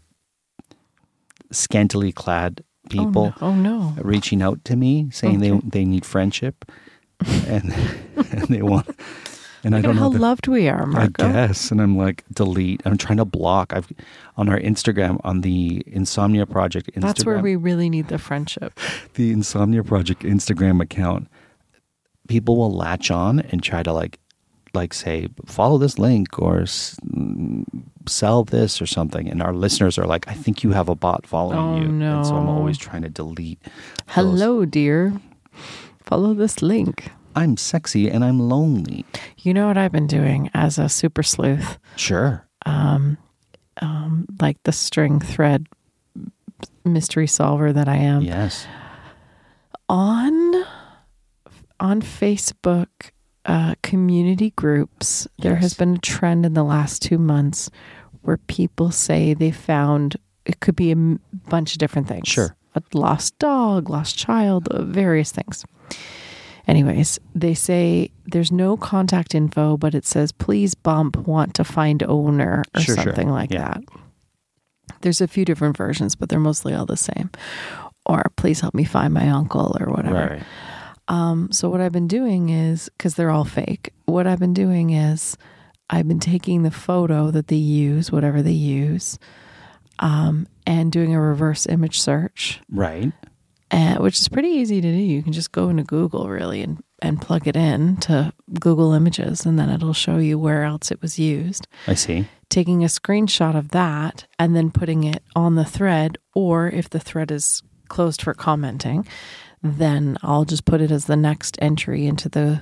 scantily 1.51 2.12
clad 2.12 2.63
people 2.89 3.34
Oh 3.41 3.56
no. 3.56 3.94
Oh, 3.94 3.94
no. 3.96 4.01
reaching 4.03 4.41
out 4.41 4.63
to 4.65 4.75
me 4.75 5.10
saying 5.12 5.38
Okay. 5.44 5.50
they 5.62 5.70
they 5.82 5.86
need 5.86 6.06
friendship 6.06 6.65
and 7.48 7.74
and 8.15 8.48
they 8.48 8.62
want 8.62 8.88
and 9.63 9.75
I 9.75 9.82
don't 9.82 9.91
at 9.91 9.96
know 9.96 10.01
how 10.03 10.10
the- 10.10 10.20
loved 10.20 10.48
we 10.48 10.70
are, 10.70 10.88
I 10.96 11.08
guess, 11.08 11.72
and 11.72 11.82
I'm 11.82 11.98
like 11.98 12.24
delete. 12.32 12.82
I'm 12.86 12.96
trying 12.98 13.17
to 13.17 13.25
block. 13.25 13.74
I've 13.74 13.91
on 14.38 14.48
our 14.50 14.60
Instagram 14.60 15.20
on 15.24 15.41
the 15.41 15.82
Insomnia 15.88 16.46
Project 16.46 16.91
Instagram. 16.94 17.01
That's 17.01 17.25
where 17.25 17.39
we 17.39 17.56
really 17.56 17.89
need 17.89 18.08
the 18.08 18.20
friendship. 18.20 18.79
the 19.15 19.32
Insomnia 19.32 19.84
Project 19.84 20.22
Instagram 20.22 20.79
account. 20.82 21.27
People 22.27 22.56
will 22.56 22.72
latch 22.72 23.10
on 23.10 23.39
and 23.39 23.63
try 23.63 23.82
to 23.84 23.91
like, 23.91 24.20
like 24.77 24.93
say 24.93 25.27
follow 25.46 25.77
this 25.81 25.98
link 25.98 26.38
or 26.39 26.62
s- 26.62 26.96
sell 28.07 28.43
this 28.46 28.81
or 28.81 28.86
something, 28.86 29.27
and 29.29 29.41
our 29.41 29.53
listeners 29.53 29.98
are 29.98 30.05
like, 30.05 30.27
I 30.29 30.34
think 30.34 30.63
you 30.63 30.72
have 30.72 30.88
a 30.89 30.96
bot 30.96 31.25
following 31.27 31.60
Oh, 31.60 31.75
you, 31.81 31.89
and 31.89 32.25
so 32.25 32.36
I'm 32.38 32.48
always 32.48 32.77
trying 32.77 33.01
to 33.01 33.10
delete. 33.10 33.60
those. 33.63 33.74
Hello, 34.15 34.65
dear. 34.65 35.13
Follow 36.05 36.34
this 36.34 36.62
link. 36.62 37.12
I'm 37.36 37.57
sexy 37.57 38.10
and 38.10 38.24
I'm 38.24 38.39
lonely. 38.39 39.03
You 39.46 39.53
know 39.53 39.67
what 39.67 39.77
I've 39.77 39.91
been 39.91 40.07
doing 40.07 40.50
as 40.53 40.79
a 40.79 40.88
super 40.89 41.22
sleuth, 41.24 41.77
Sure. 41.96 42.48
Um, 42.65 43.17
um, 43.81 44.25
like 44.41 44.57
the 44.63 44.72
string 44.72 45.19
thread 45.19 45.67
mystery 46.84 47.27
solver 47.27 47.74
that 47.74 47.88
I 47.88 47.98
am. 47.98 48.22
Yes. 48.24 48.65
on 49.89 50.65
on 51.79 52.01
Facebook 52.01 53.12
uh, 53.48 53.75
community 53.82 54.51
groups, 54.51 55.27
there 55.39 55.56
has 55.56 55.74
been 55.74 55.96
a 55.96 56.00
trend 56.00 56.46
in 56.46 56.54
the 56.54 56.63
last 56.63 57.01
two 57.01 57.18
months 57.18 57.70
where 58.22 58.38
people 58.38 58.92
say 58.92 59.34
they 59.34 59.51
found 59.51 60.18
it 60.46 60.60
could 60.60 60.75
be 60.75 60.89
a 60.89 60.92
m- 60.92 61.20
bunch 61.50 61.72
of 61.74 61.77
different 61.80 62.08
things. 62.08 62.27
Sure. 62.27 62.56
a 62.75 62.82
lost 62.94 63.39
dog, 63.39 63.89
lost 63.89 64.18
child, 64.18 64.68
uh, 64.68 64.84
various 64.84 65.32
things. 65.32 65.66
Anyways, 66.68 67.18
they 67.34 67.54
say 67.54 68.12
there's 68.25 68.51
no 68.51 68.75
contact 68.77 69.34
info, 69.34 69.77
but 69.77 69.96
it 69.96 70.06
says 70.06 70.32
please 70.34 70.75
bump 70.75 71.16
want 71.27 71.54
to 71.56 71.63
find 71.63 72.04
owner 72.04 72.63
or 72.75 72.82
Sure, 72.82 72.96
sure. 72.96 73.04
something 73.06 73.30
like 73.30 73.51
Yeah. 73.51 73.75
that. 73.75 73.84
There's 75.01 75.22
a 75.22 75.27
few 75.27 75.46
different 75.46 75.77
versions, 75.77 76.16
but 76.16 76.27
they're 76.30 76.39
mostly 76.39 76.74
all 76.74 76.86
the 76.86 76.98
same. 76.98 77.30
Or 78.06 78.24
please 78.36 78.60
help 78.62 78.74
me 78.74 78.84
find 78.84 79.13
my 79.13 79.30
uncle 79.30 79.75
or 79.80 79.88
whatever. 79.92 80.27
Right. 80.38 80.44
Um, 81.08 81.52
so 81.52 81.70
what 81.70 81.80
I've 81.82 81.92
been 81.92 82.08
doing 82.08 82.50
is 82.50 82.90
because 82.98 83.16
they're 83.16 83.30
all 83.30 83.46
fake. 83.46 83.94
What 84.06 84.28
I've 84.28 84.40
been 84.40 84.54
doing 84.54 84.90
is 84.92 85.38
I've 85.90 86.08
been 86.08 86.20
taking 86.20 86.64
the 86.64 86.72
photo 86.72 87.32
that 87.32 87.48
they 87.48 87.56
use, 87.56 88.12
whatever 88.12 88.42
they 88.42 88.52
use, 88.52 89.18
um, 90.00 90.48
and 90.66 90.92
doing 90.92 91.16
a 91.16 91.22
reverse 91.22 91.66
image 91.66 92.00
search, 92.00 92.60
Right. 92.70 93.12
uh, 93.72 93.96
which 93.96 94.20
is 94.20 94.28
pretty 94.28 94.50
easy 94.50 94.82
to 94.82 94.92
do. 94.92 94.98
You 94.98 95.24
can 95.24 95.34
just 95.34 95.52
go 95.52 95.70
into 95.70 95.84
Google 95.84 96.28
really 96.30 96.62
and 96.62 96.84
and 97.00 97.22
plug 97.22 97.48
it 97.48 97.56
in 97.56 97.96
to 97.98 98.34
Google 98.60 98.92
Images, 98.94 99.46
and 99.46 99.60
then 99.60 99.70
it'll 99.70 99.94
show 99.94 100.18
you 100.18 100.40
where 100.40 100.64
else 100.64 100.90
it 100.90 101.00
was 101.00 101.20
used. 101.20 101.68
I 101.86 101.94
see. 101.94 102.28
Taking 102.50 102.84
a 102.84 102.88
screenshot 102.88 103.56
of 103.56 103.70
that 103.70 104.26
and 104.40 104.56
then 104.56 104.72
putting 104.72 105.04
it 105.04 105.22
on 105.36 105.54
the 105.54 105.64
thread, 105.64 106.18
or 106.34 106.68
if 106.68 106.90
the 106.90 107.00
thread 107.00 107.30
is 107.32 107.62
closed 107.88 108.24
for 108.24 108.34
commenting, 108.34 109.06
then 109.64 110.18
I'll 110.22 110.46
just 110.46 110.66
put 110.66 110.82
it 110.82 110.92
as 110.92 111.06
the 111.06 111.16
next 111.18 111.58
entry 111.62 112.06
into 112.08 112.30
the 112.30 112.62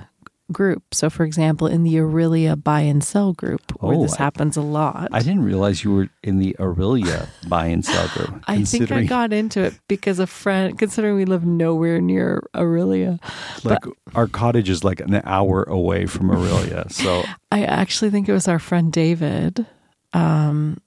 group. 0.52 0.94
So, 0.94 1.10
for 1.10 1.24
example, 1.24 1.66
in 1.66 1.82
the 1.82 1.94
Orillia 1.96 2.62
buy 2.62 2.82
and 2.82 3.02
sell 3.02 3.32
group, 3.32 3.62
where 3.82 3.96
Oh, 3.96 4.02
this 4.02 4.14
I- 4.14 4.18
happens 4.22 4.56
a 4.56 4.60
lot. 4.62 5.08
I 5.10 5.18
didn't 5.18 5.42
realize 5.42 5.82
you 5.82 5.92
were 5.92 6.08
in 6.22 6.38
the 6.38 6.54
Orillia 6.60 7.26
buy 7.48 7.66
and 7.66 7.84
sell 7.84 8.06
group. 8.08 8.44
I 8.48 8.62
think 8.62 8.92
I 8.92 9.02
got 9.04 9.32
into 9.32 9.60
it 9.60 9.74
because 9.88 10.20
a 10.20 10.26
friend, 10.28 10.78
considering 10.78 11.16
we 11.16 11.24
live 11.24 11.44
nowhere 11.44 12.00
near 12.00 12.44
Orillia, 12.54 13.18
like 13.64 13.82
our 14.14 14.28
cottage 14.28 14.70
is 14.70 14.84
like 14.84 15.00
an 15.00 15.20
hour 15.24 15.64
away 15.64 16.06
from 16.06 16.28
Orillia. 16.28 16.90
So 16.92 17.24
I 17.50 17.64
actually 17.64 18.10
think 18.10 18.28
it 18.28 18.32
was 18.32 18.46
our 18.46 18.60
friend 18.60 18.92
David, 18.92 19.66
um, 20.12 20.78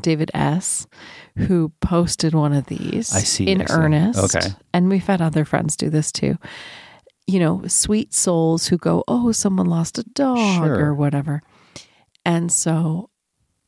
David 0.00 0.30
S, 0.34 0.86
who 1.36 1.70
posted 1.80 2.34
one 2.34 2.52
of 2.52 2.66
these. 2.66 3.14
I 3.14 3.20
see, 3.20 3.46
in 3.48 3.62
I 3.62 3.66
see. 3.66 3.72
earnest. 3.74 4.34
Okay. 4.36 4.48
and 4.72 4.88
we've 4.88 5.06
had 5.06 5.20
other 5.20 5.44
friends 5.44 5.76
do 5.76 5.90
this 5.90 6.10
too. 6.12 6.36
You 7.26 7.40
know, 7.40 7.62
sweet 7.66 8.14
souls 8.14 8.68
who 8.68 8.78
go, 8.78 9.02
"Oh, 9.08 9.32
someone 9.32 9.66
lost 9.66 9.98
a 9.98 10.04
dog" 10.04 10.38
Sure. 10.64 10.78
or 10.86 10.94
whatever, 10.94 11.42
and 12.24 12.50
so 12.52 13.10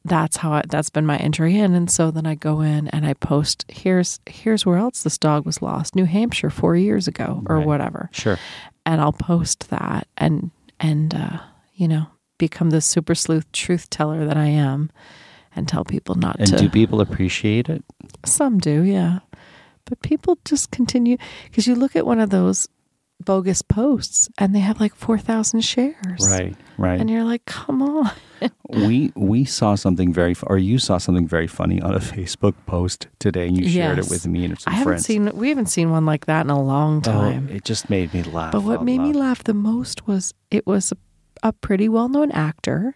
that's 0.04 0.36
how 0.38 0.52
I, 0.52 0.62
that's 0.68 0.90
been 0.90 1.04
my 1.04 1.16
entry 1.18 1.58
in. 1.58 1.74
And 1.74 1.90
so 1.90 2.10
then 2.10 2.24
I 2.24 2.34
go 2.36 2.60
in 2.60 2.88
and 2.88 3.04
I 3.04 3.14
post 3.14 3.64
here's 3.68 4.20
here's 4.26 4.64
where 4.64 4.78
else 4.78 5.02
this 5.02 5.18
dog 5.18 5.44
was 5.44 5.60
lost, 5.60 5.94
New 5.96 6.04
Hampshire 6.06 6.50
four 6.50 6.76
years 6.76 7.08
ago 7.08 7.42
or 7.46 7.56
Right. 7.58 7.66
whatever 7.66 8.08
sure. 8.12 8.38
and 8.86 9.00
I'll 9.00 9.12
post 9.12 9.68
that 9.70 10.06
and 10.16 10.50
and 10.80 11.14
uh, 11.14 11.40
you 11.74 11.88
know 11.88 12.06
become 12.38 12.70
the 12.70 12.80
super 12.80 13.16
sleuth 13.16 13.50
truth 13.50 13.90
teller 13.90 14.24
that 14.24 14.36
I 14.36 14.46
am, 14.46 14.90
and 15.58 15.68
tell 15.68 15.84
people 15.84 16.14
not 16.14 16.36
And 16.38 16.48
to. 16.48 16.56
do 16.56 16.68
people 16.70 17.00
appreciate 17.00 17.68
it? 17.68 17.84
Some 18.24 18.58
do, 18.58 18.82
yeah, 18.82 19.18
but 19.84 20.00
people 20.02 20.38
just 20.44 20.70
continue 20.70 21.16
because 21.44 21.66
you 21.66 21.74
look 21.74 21.94
at 21.96 22.06
one 22.06 22.20
of 22.20 22.30
those 22.30 22.68
bogus 23.24 23.62
posts 23.62 24.28
and 24.38 24.54
they 24.54 24.60
have 24.60 24.78
like 24.80 24.94
four 24.94 25.18
thousand 25.18 25.60
shares, 25.62 26.20
Right. 26.30 26.54
Right. 26.78 27.00
And 27.00 27.10
you're 27.10 27.24
like, 27.24 27.44
come 27.46 27.82
on, 27.82 28.10
we 28.68 29.10
we 29.16 29.44
saw 29.44 29.74
something 29.74 30.12
very 30.12 30.36
or 30.46 30.56
you 30.58 30.78
saw 30.78 30.98
something 30.98 31.26
very 31.26 31.48
funny 31.48 31.80
on 31.82 31.94
a 31.94 31.98
Facebook 32.14 32.54
post 32.66 33.08
today 33.18 33.48
and 33.48 33.56
you 33.58 33.68
shared 33.68 33.98
it 33.98 34.08
with 34.08 34.26
me 34.28 34.44
and 34.44 34.60
some 34.60 34.72
I 34.72 34.76
haven't 34.76 34.92
friends. 34.92 35.06
seen 35.06 35.30
we 35.36 35.48
haven't 35.48 35.66
seen 35.66 35.90
one 35.90 36.06
like 36.06 36.26
that 36.26 36.42
in 36.46 36.50
a 36.50 36.62
long 36.62 36.98
Oh, 36.98 37.00
time. 37.10 37.48
it 37.48 37.64
just 37.64 37.90
made 37.90 38.14
me 38.14 38.22
laugh. 38.22 38.52
But 38.52 38.62
what 38.62 38.84
made 38.84 39.00
me 39.00 39.12
laugh 39.12 39.42
the 39.42 39.54
most 39.54 40.06
was 40.06 40.32
it 40.52 40.64
was 40.68 40.92
a, 40.92 40.96
a 41.48 41.52
pretty 41.52 41.88
well 41.88 42.08
known 42.08 42.30
actor, 42.30 42.94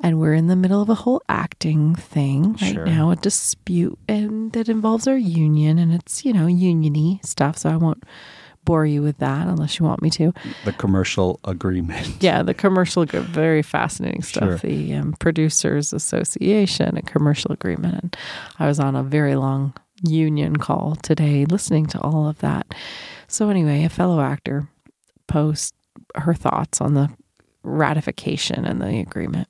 and 0.00 0.18
we're 0.20 0.34
in 0.34 0.46
the 0.48 0.56
middle 0.56 0.82
of 0.82 0.88
a 0.88 0.94
whole 0.94 1.22
acting 1.28 1.94
thing 1.94 2.52
right 2.60 2.74
Sure. 2.74 2.84
now, 2.86 3.10
a 3.10 3.16
dispute, 3.16 3.98
and 4.08 4.52
that 4.52 4.68
involves 4.68 5.06
our 5.06 5.16
union, 5.16 5.78
and 5.78 5.92
it's 5.92 6.24
you 6.24 6.32
know 6.32 6.46
uniony 6.46 7.24
stuff. 7.24 7.58
So 7.58 7.70
I 7.70 7.76
won't 7.76 8.02
bore 8.64 8.86
you 8.86 9.02
with 9.02 9.18
that 9.18 9.46
unless 9.46 9.78
you 9.78 9.84
want 9.84 10.00
me 10.00 10.08
to. 10.08 10.32
the 10.64 10.72
commercial 10.72 11.38
agreement. 11.44 12.22
Yeah, 12.22 12.42
the 12.42 12.54
commercial, 12.54 13.04
very 13.04 13.60
fascinating 13.62 14.22
stuff. 14.22 14.60
Sure. 14.60 14.70
The 14.70 14.94
um, 14.94 15.12
Producers 15.18 15.92
Association, 15.92 16.96
a 16.96 17.02
commercial 17.02 17.52
agreement. 17.52 17.94
And 18.02 18.16
I 18.58 18.66
was 18.66 18.80
on 18.80 18.96
a 18.96 19.02
very 19.02 19.36
long 19.36 19.74
union 20.02 20.56
call 20.56 20.96
today 20.96 21.44
listening 21.44 21.84
to 21.88 22.00
all 22.00 22.26
of 22.26 22.38
that. 22.38 22.74
So, 23.28 23.50
anyway, 23.50 23.84
a 23.84 23.90
fellow 23.90 24.20
actor 24.22 24.66
posts 25.26 25.72
her 26.14 26.32
thoughts 26.32 26.80
on 26.80 26.94
the 26.94 27.10
ratification 27.62 28.64
and 28.64 28.80
the 28.80 28.98
agreement. 29.00 29.48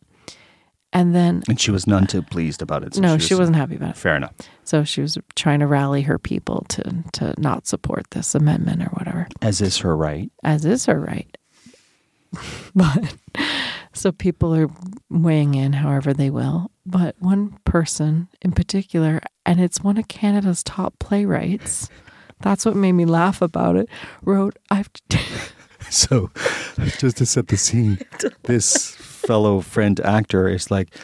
And 0.96 1.12
then, 1.14 1.42
And 1.48 1.60
she 1.60 1.72
was 1.72 1.86
none 1.88 2.06
too 2.06 2.22
pleased 2.22 2.62
about 2.62 2.84
it. 2.84 2.94
so 2.94 3.00
no, 3.00 3.14
was- 3.14 3.24
she 3.26 3.34
wasn't 3.34 3.56
happy 3.56 3.74
about 3.76 3.90
it. 3.90 3.96
Fair 3.96 4.14
enough. 4.16 4.32
So 4.62 4.84
she 4.84 5.00
was 5.02 5.18
trying 5.34 5.58
to 5.60 5.66
rally 5.66 6.02
her 6.02 6.18
people 6.18 6.64
to 6.70 7.04
to 7.14 7.34
not 7.36 7.66
support 7.66 8.10
this 8.12 8.34
amendment 8.34 8.82
or 8.82 8.90
whatever. 8.90 9.26
As 9.42 9.60
is 9.60 9.78
her 9.78 9.96
right. 9.96 10.30
as 10.44 10.64
is 10.64 10.86
her 10.86 10.98
right. 11.00 11.36
but 12.74 13.14
so 13.92 14.10
people 14.12 14.54
are 14.54 14.68
weighing 15.10 15.54
in 15.54 15.72
however 15.74 16.12
they 16.14 16.30
will. 16.30 16.70
But 16.86 17.16
one 17.18 17.58
person 17.64 18.28
in 18.42 18.52
particular, 18.52 19.20
and 19.46 19.60
it's 19.60 19.82
one 19.82 19.96
of 19.98 20.08
Canada's 20.08 20.62
top 20.62 20.98
playwrights, 20.98 21.88
that's 22.40 22.64
what 22.66 22.76
made 22.76 22.92
me 22.92 23.04
laugh 23.04 23.40
about 23.42 23.76
it, 23.76 23.88
wrote, 24.22 24.58
I've. 24.70 24.90
So, 25.90 26.30
just 26.98 27.18
to 27.18 27.26
set 27.26 27.48
the 27.48 27.58
scene, 27.58 27.98
this 28.44 28.96
fellow 29.26 29.60
friend 29.60 30.00
actor 30.00 30.48
is 30.48 30.70
like, 30.70 30.94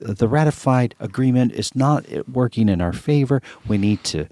the 0.00 0.28
ratified 0.28 0.94
agreement 1.00 1.52
is 1.52 1.74
not 1.74 2.04
working 2.28 2.68
in 2.68 2.80
our 2.80 2.92
favor. 2.92 3.42
We 3.66 3.78
need 3.78 4.02
to, 4.04 4.26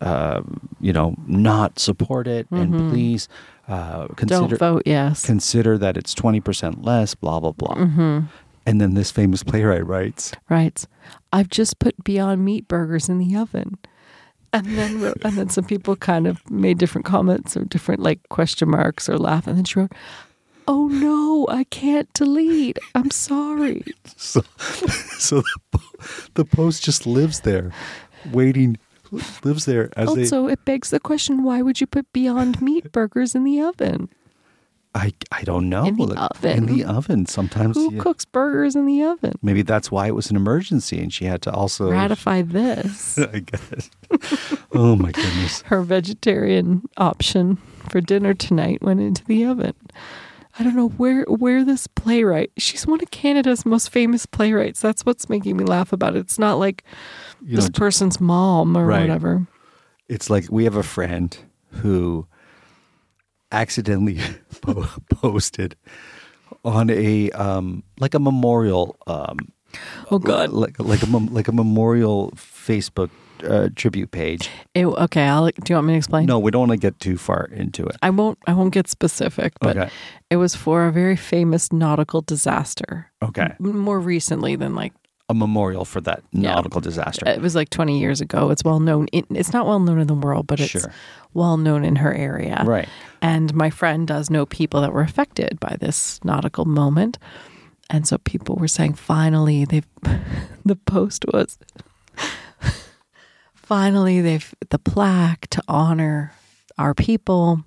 uh, 0.00 0.42
you 0.80 0.92
know, 0.92 1.14
not 1.26 1.78
support 1.78 2.26
it, 2.26 2.46
and 2.50 2.90
please 2.90 3.28
uh, 3.68 4.06
Don't 4.06 4.16
consider 4.16 4.56
vote 4.56 4.82
yes. 4.84 5.24
consider 5.24 5.78
that 5.78 5.96
it's 5.96 6.14
twenty 6.14 6.40
percent 6.40 6.84
less. 6.84 7.14
Blah 7.14 7.40
blah 7.40 7.52
blah. 7.52 8.22
And 8.64 8.80
then 8.80 8.94
this 8.94 9.10
famous 9.10 9.42
playwright 9.42 9.86
writes, 9.86 10.32
Right. 10.48 10.84
I've 11.32 11.48
just 11.48 11.78
put 11.80 12.02
Beyond 12.04 12.44
Meat 12.44 12.68
burgers 12.68 13.08
in 13.08 13.18
the 13.18 13.36
oven. 13.36 13.76
And 14.52 14.66
then 14.78 15.12
and 15.24 15.36
then 15.36 15.48
some 15.48 15.64
people 15.64 15.96
kind 15.96 16.26
of 16.26 16.48
made 16.50 16.78
different 16.78 17.04
comments 17.04 17.56
or 17.56 17.64
different 17.64 18.02
like 18.02 18.20
question 18.28 18.70
marks 18.70 19.08
or 19.08 19.18
laugh. 19.18 19.46
And 19.46 19.56
then 19.56 19.64
she 19.64 19.80
wrote, 19.80 19.92
"Oh 20.68 20.88
no, 20.88 21.46
I 21.48 21.64
can't 21.64 22.12
delete. 22.14 22.78
I'm 22.94 23.10
sorry." 23.10 23.84
So, 24.16 24.40
so 25.18 25.42
the, 25.72 25.80
the 26.34 26.44
post 26.44 26.82
just 26.84 27.06
lives 27.06 27.40
there, 27.40 27.72
waiting, 28.32 28.78
lives 29.44 29.64
there 29.64 29.90
as 29.96 30.14
they. 30.14 30.22
Also, 30.22 30.46
it 30.46 30.64
begs 30.64 30.90
the 30.90 31.00
question: 31.00 31.42
Why 31.42 31.60
would 31.62 31.80
you 31.80 31.86
put 31.86 32.12
Beyond 32.12 32.62
Meat 32.62 32.92
burgers 32.92 33.34
in 33.34 33.44
the 33.44 33.60
oven? 33.60 34.08
I 34.94 35.12
I 35.32 35.42
don't 35.42 35.68
know. 35.70 35.84
In 35.86 35.96
the 35.96 36.04
Like, 36.04 36.30
oven. 36.36 36.58
In 36.58 36.66
the 36.66 36.84
oven. 36.84 37.26
Sometimes. 37.26 37.76
Who 37.76 37.94
you- 37.94 38.00
cooks 38.00 38.24
burgers 38.26 38.76
in 38.76 38.86
the 38.86 39.02
oven? 39.02 39.32
Maybe 39.42 39.62
that's 39.62 39.90
why 39.90 40.06
it 40.06 40.14
was 40.14 40.30
an 40.30 40.36
emergency, 40.36 41.00
and 41.00 41.12
she 41.12 41.24
had 41.24 41.40
to 41.42 41.50
also 41.52 41.90
Ratify 41.90 42.42
this. 42.42 43.18
I 43.18 43.40
guess. 43.40 43.90
oh 44.72 44.94
my 44.96 45.10
goodness. 45.12 45.62
Her 45.62 45.82
vegetarian 45.82 46.82
option 46.96 47.56
for 47.90 48.00
dinner 48.00 48.34
tonight 48.34 48.82
went 48.82 49.00
into 49.00 49.24
the 49.24 49.44
oven. 49.46 49.74
I 50.58 50.62
don't 50.64 50.76
know 50.76 50.88
where 50.88 51.22
where 51.24 51.64
this 51.64 51.86
playwright. 51.86 52.52
She's 52.58 52.86
one 52.86 53.00
of 53.02 53.10
Canada's 53.10 53.64
most 53.64 53.88
famous 53.90 54.26
playwrights. 54.26 54.80
That's 54.80 55.04
what's 55.06 55.28
making 55.28 55.56
me 55.56 55.64
laugh 55.64 55.92
about 55.92 56.14
it. 56.14 56.20
It's 56.20 56.38
not 56.38 56.58
like 56.58 56.84
You 57.40 57.56
this 57.56 57.66
know, 57.66 57.72
person's 57.78 58.20
mom 58.20 58.76
or 58.76 58.84
Right. 58.86 59.00
whatever. 59.00 59.46
it's 60.08 60.28
like 60.28 60.46
we 60.50 60.64
have 60.64 60.76
a 60.76 60.82
friend 60.82 61.34
who 61.80 62.26
accidentally 63.50 64.18
po- 64.60 64.88
posted 65.10 65.76
on 66.64 66.90
a 66.90 67.30
um 67.32 67.82
like 67.98 68.14
a 68.14 68.18
memorial 68.18 68.96
um 69.06 69.38
Oh 70.10 70.18
God. 70.18 70.50
like 70.50 70.78
like 70.78 71.02
a 71.02 71.06
mem- 71.06 71.32
like 71.32 71.48
a 71.48 71.52
memorial 71.52 72.30
Facebook 72.36 73.10
uh, 73.42 73.68
tribute 73.76 74.10
page. 74.10 74.48
It, 74.74 74.86
okay, 74.86 75.24
I'll, 75.28 75.46
do 75.46 75.52
you 75.68 75.74
want 75.76 75.86
me 75.88 75.92
to 75.94 75.98
explain? 75.98 76.26
No, 76.26 76.38
we 76.38 76.50
don't 76.50 76.68
want 76.68 76.72
to 76.72 76.86
get 76.86 76.98
too 77.00 77.16
far 77.18 77.44
into 77.52 77.84
it. 77.86 77.96
I 78.02 78.10
won't. 78.10 78.38
I 78.46 78.52
won't 78.54 78.72
get 78.72 78.88
specific, 78.88 79.52
but 79.60 79.76
Okay. 79.76 79.90
it 80.30 80.36
was 80.36 80.54
for 80.54 80.86
a 80.86 80.92
very 80.92 81.16
famous 81.16 81.72
nautical 81.72 82.20
disaster. 82.22 83.10
Okay. 83.22 83.52
M- 83.60 83.78
More 83.78 84.00
recently 84.00 84.56
than 84.56 84.74
like 84.74 84.92
A 85.28 85.34
memorial 85.34 85.84
for 85.84 86.00
that 86.02 86.22
Yeah. 86.32 86.54
nautical 86.54 86.80
disaster. 86.80 87.26
it 87.28 87.40
was 87.40 87.54
like 87.54 87.70
20 87.70 87.98
years 87.98 88.20
ago. 88.20 88.50
It's 88.50 88.64
well 88.64 88.80
known. 88.80 89.06
In, 89.12 89.24
it's 89.30 89.52
not 89.52 89.66
well 89.66 89.80
known 89.80 89.98
in 90.00 90.06
the 90.06 90.14
world, 90.14 90.46
but 90.46 90.60
it's 90.60 90.70
Sure. 90.70 90.92
well 91.34 91.56
known 91.56 91.84
in 91.84 91.96
her 91.96 92.12
area. 92.14 92.62
Right. 92.66 92.88
And 93.22 93.54
my 93.54 93.70
friend 93.70 94.06
does 94.06 94.30
know 94.30 94.46
people 94.46 94.80
that 94.82 94.92
were 94.92 95.02
affected 95.02 95.58
by 95.60 95.76
this 95.80 96.20
nautical 96.24 96.64
moment. 96.66 97.18
And 97.90 98.06
so 98.06 98.18
people 98.18 98.56
were 98.56 98.68
saying, 98.68 98.94
finally, 98.94 99.64
they've, 99.64 99.86
the 100.64 100.76
post 100.76 101.24
was, 101.32 101.58
finally, 103.62 104.20
they've, 104.20 104.54
the 104.70 104.78
plaque 104.78 105.46
to 105.50 105.62
honor 105.68 106.32
our 106.78 106.94
people, 106.94 107.64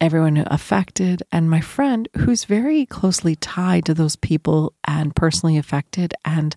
everyone 0.00 0.44
affected. 0.48 1.22
And 1.32 1.50
my 1.50 1.60
friend, 1.60 2.08
who's 2.18 2.44
very 2.44 2.86
closely 2.86 3.34
tied 3.36 3.84
to 3.86 3.94
those 3.94 4.16
people 4.16 4.72
and 4.86 5.14
personally 5.14 5.56
affected 5.56 6.14
and, 6.24 6.54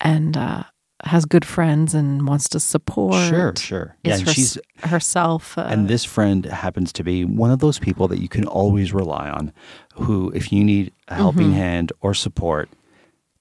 and, 0.00 0.36
uh, 0.36 0.64
has 1.02 1.26
good 1.26 1.44
friends 1.44 1.92
and 1.92 2.26
wants 2.26 2.48
to 2.48 2.58
support. 2.58 3.14
Sure, 3.28 3.52
sure. 3.58 3.96
Yeah, 4.04 4.14
and 4.14 4.26
her- 4.26 4.32
she's 4.32 4.56
herself. 4.84 5.58
Uh, 5.58 5.66
and 5.68 5.86
this 5.88 6.02
friend 6.04 6.46
happens 6.46 6.92
to 6.94 7.04
be 7.04 7.26
one 7.26 7.50
of 7.50 7.58
those 7.58 7.78
people 7.78 8.08
that 8.08 8.20
you 8.22 8.28
can 8.28 8.46
always 8.46 8.94
rely 8.94 9.28
on 9.28 9.52
who 9.94 10.30
if 10.34 10.50
you 10.50 10.64
need 10.64 10.92
a 11.08 11.14
helping 11.14 11.48
Mm-hmm. 11.48 11.56
hand 11.56 11.92
or 12.00 12.14
support 12.14 12.70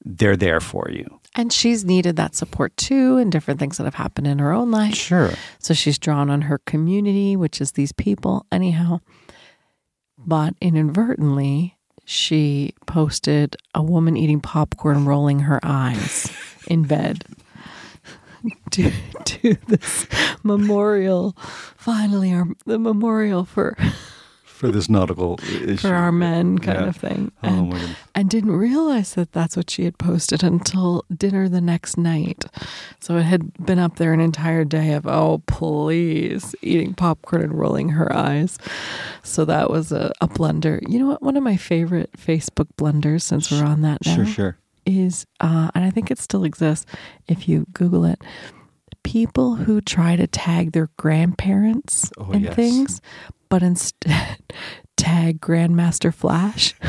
they're 0.03 0.35
there 0.35 0.59
for 0.59 0.89
you 0.91 1.19
And 1.35 1.51
she's 1.51 1.83
needed 1.83 2.15
that 2.17 2.35
support 2.35 2.75
too, 2.77 3.17
and 3.17 3.31
different 3.31 3.59
things 3.59 3.77
that 3.77 3.85
have 3.85 3.95
happened 3.95 4.27
in 4.27 4.39
her 4.39 4.51
own 4.51 4.69
life. 4.69 4.93
sure 4.95 5.31
So 5.59 5.73
she's 5.73 5.97
drawn 5.97 6.29
on 6.29 6.43
her 6.43 6.59
community, 6.59 7.35
which 7.35 7.59
is 7.59 7.71
these 7.71 7.91
people, 7.91 8.45
anyhow. 8.51 8.99
But 10.17 10.53
inadvertently, 10.61 11.77
she 12.05 12.73
posted 12.85 13.55
a 13.73 13.81
woman 13.81 14.15
eating 14.15 14.41
popcorn, 14.41 15.05
rolling 15.05 15.39
her 15.39 15.59
eyes 15.63 16.31
in 16.67 16.83
bed 16.83 17.25
to, 18.71 18.91
to 19.25 19.55
this 19.67 20.07
memorial. 20.43 21.35
Finally, 21.77 22.33
our 22.33 22.47
the 22.65 22.77
memorial 22.77 23.45
for 23.45 23.75
for 24.63 24.71
this 24.71 24.89
nautical 24.89 25.37
issue 25.43 25.75
for 25.75 25.93
our 25.93 26.11
men, 26.11 26.57
kind 26.57 26.79
Yeah. 26.79 26.87
of 26.87 26.95
thing. 26.95 27.31
oh 27.43 27.47
And- 27.47 27.69
my 27.69 27.77
goodness 27.79 27.97
and 28.15 28.29
didn't 28.29 28.51
realize 28.51 29.15
that 29.15 29.31
that's 29.33 29.57
what 29.57 29.69
she 29.69 29.83
had 29.85 29.97
posted 29.97 30.43
until 30.43 31.03
dinner 31.13 31.49
the 31.49 31.59
next 31.59 31.97
night. 31.97 32.45
So 32.99 33.17
it 33.17 33.23
had 33.23 33.51
been 33.65 33.79
up 33.79 33.97
there 33.97 34.13
an 34.13 34.19
entire 34.21 34.63
day 34.63 34.93
of, 34.93 35.05
oh, 35.07 35.41
please, 35.47 36.55
eating 36.61 36.93
popcorn 36.93 37.41
and 37.41 37.53
rolling 37.59 37.89
her 37.89 38.15
eyes. 38.15 38.57
So 39.23 39.43
that 39.45 39.69
was 39.69 39.91
a, 39.91 40.11
a 40.21 40.27
blunder. 40.27 40.79
You 40.87 40.99
know 40.99 41.07
what? 41.07 41.21
One 41.23 41.35
of 41.35 41.43
my 41.43 41.57
favorite 41.57 42.11
Facebook 42.17 42.67
blunders, 42.77 43.23
since 43.23 43.51
we're 43.51 43.65
on 43.65 43.81
that 43.81 44.05
now, 44.05 44.15
sure 44.15 44.25
sure 44.25 44.57
is, 44.85 45.25
uh, 45.41 45.71
and 45.75 45.83
I 45.83 45.89
think 45.89 46.11
it 46.11 46.19
still 46.19 46.43
exists 46.43 46.85
if 47.27 47.47
you 47.49 47.65
Google 47.73 48.05
it, 48.05 48.21
people 49.03 49.55
who 49.55 49.81
try 49.81 50.15
to 50.15 50.27
tag 50.27 50.71
their 50.71 50.89
grandparents 50.97 52.11
Oh, 52.17 52.31
in 52.31 52.43
yes. 52.43 52.55
things, 52.55 53.01
but 53.49 53.61
instead 53.63 54.37
tag 54.97 55.39
Grandmaster 55.41 56.13
Flash. 56.13 56.73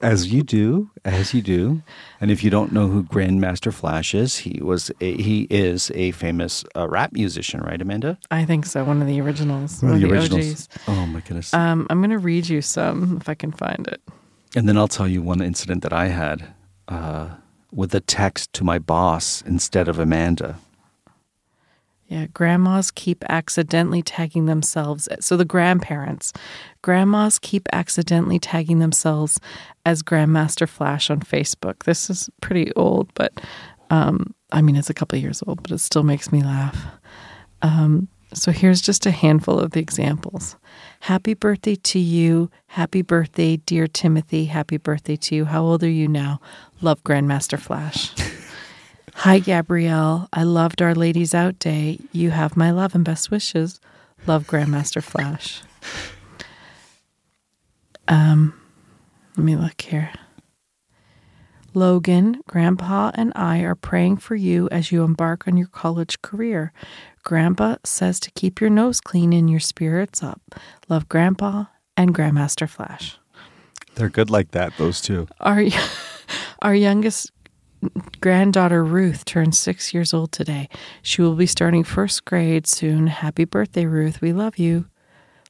as 0.00 0.32
you 0.32 0.42
do 0.42 0.90
as 1.04 1.34
you 1.34 1.42
do 1.42 1.82
and 2.20 2.30
if 2.30 2.42
you 2.42 2.48
don't 2.50 2.72
know 2.72 2.88
who 2.88 3.02
grandmaster 3.04 3.72
flash 3.72 4.14
is 4.14 4.38
he 4.38 4.58
was 4.62 4.90
a, 5.00 5.16
he 5.22 5.42
is 5.50 5.90
a 5.94 6.10
famous 6.12 6.64
uh, 6.74 6.88
rap 6.88 7.12
musician 7.12 7.60
right 7.60 7.80
amanda 7.82 8.18
I 8.30 8.44
think 8.46 8.64
so. 8.66 8.82
One 8.82 9.02
of 9.02 9.06
the 9.06 9.20
originals. 9.20 9.82
One 9.82 9.92
One, 9.92 10.02
of 10.02 10.02
of 10.04 10.08
the 10.10 10.14
the, 10.16 10.20
originals. 10.22 10.68
OGs. 10.68 10.88
oh 10.88 11.06
my 11.06 11.20
goodness 11.20 11.52
Um, 11.54 11.86
I'm 11.90 12.00
going 12.00 12.10
to 12.10 12.18
read 12.18 12.48
you 12.48 12.62
some 12.62 13.18
if 13.20 13.28
I 13.28 13.34
can 13.34 13.52
find 13.52 13.86
it. 13.86 14.00
And 14.56 14.66
then 14.68 14.76
I'll 14.78 14.88
tell 14.88 15.06
you 15.06 15.22
one 15.22 15.40
incident 15.42 15.82
that 15.82 15.92
I 15.92 16.06
had 16.08 16.54
uh, 16.88 17.28
with 17.70 17.94
a 17.94 18.00
text 18.00 18.52
to 18.54 18.64
my 18.64 18.78
boss 18.78 19.42
instead 19.42 19.86
of 19.86 19.98
Amanda. 19.98 20.58
Yeah, 22.08 22.26
grandmas 22.26 22.90
keep 22.90 23.24
accidentally 23.28 24.02
tagging 24.02 24.46
themselves. 24.46 25.08
So 25.20 25.36
the 25.36 25.44
grandparents, 25.44 26.32
grandmas 26.82 27.38
keep 27.38 27.66
accidentally 27.72 28.38
tagging 28.38 28.78
themselves 28.78 29.40
as 29.86 30.02
Grandmaster 30.02 30.68
Flash 30.68 31.08
on 31.10 31.20
Facebook. 31.20 31.84
This 31.84 32.10
is 32.10 32.28
pretty 32.40 32.72
old, 32.74 33.12
but 33.14 33.32
um, 33.90 34.34
I 34.52 34.60
mean, 34.60 34.76
it's 34.76 34.90
a 34.90 34.94
couple 34.94 35.18
years 35.18 35.42
old, 35.46 35.62
but 35.62 35.72
it 35.72 35.78
still 35.78 36.02
makes 36.02 36.30
me 36.30 36.42
laugh. 36.42 36.78
Um, 37.62 38.08
so 38.34 38.50
here's 38.50 38.82
just 38.82 39.06
a 39.06 39.10
handful 39.10 39.58
of 39.58 39.70
the 39.70 39.80
examples. 39.80 40.56
Happy 41.00 41.34
birthday 41.34 41.76
to 41.76 41.98
you. 41.98 42.50
Happy 42.66 43.00
birthday, 43.02 43.56
dear 43.58 43.86
Timothy. 43.86 44.46
Happy 44.46 44.76
birthday 44.76 45.16
to 45.16 45.34
you. 45.34 45.44
How 45.44 45.62
old 45.62 45.82
are 45.84 45.88
you 45.88 46.08
now? 46.08 46.40
Love 46.80 47.02
Grandmaster 47.04 47.58
Flash. 47.58 48.12
Hi, 49.12 49.38
Gabrielle. 49.38 50.28
I 50.32 50.42
loved 50.42 50.82
Our 50.82 50.94
Ladies 50.94 51.34
Out 51.34 51.58
Day. 51.58 51.98
You 52.12 52.30
have 52.30 52.56
my 52.56 52.70
love 52.70 52.94
and 52.94 53.04
best 53.04 53.30
wishes. 53.30 53.80
Love 54.26 54.46
Grandmaster 54.46 55.02
Flash. 55.02 55.62
Um, 58.08 58.54
let 59.36 59.44
me 59.44 59.56
look 59.56 59.80
here. 59.80 60.10
Logan, 61.74 62.40
Grandpa, 62.46 63.10
and 63.14 63.32
I 63.34 63.60
are 63.60 63.74
praying 63.74 64.18
for 64.18 64.36
you 64.36 64.68
as 64.70 64.92
you 64.92 65.02
embark 65.02 65.48
on 65.48 65.56
your 65.56 65.66
college 65.66 66.22
career. 66.22 66.72
Grandpa 67.24 67.76
says 67.84 68.20
to 68.20 68.30
keep 68.32 68.60
your 68.60 68.70
nose 68.70 69.00
clean 69.00 69.32
and 69.32 69.50
your 69.50 69.60
spirits 69.60 70.22
up. 70.22 70.40
Love 70.88 71.08
Grandpa 71.08 71.64
and 71.96 72.14
Grandmaster 72.14 72.68
Flash. 72.68 73.18
They're 73.94 74.08
good 74.08 74.30
like 74.30 74.52
that, 74.52 74.76
those 74.76 75.00
two. 75.00 75.26
Our 75.40 75.64
our 76.62 76.74
youngest 76.74 77.32
granddaughter 78.20 78.84
Ruth 78.84 79.24
turns 79.24 79.58
six 79.58 79.92
years 79.94 80.12
old 80.14 80.32
today. 80.32 80.68
She 81.02 81.22
will 81.22 81.34
be 81.34 81.46
starting 81.46 81.84
first 81.84 82.24
grade 82.24 82.66
soon. 82.66 83.06
Happy 83.08 83.44
birthday, 83.44 83.86
Ruth. 83.86 84.20
We 84.20 84.32
love 84.32 84.58
you. 84.58 84.86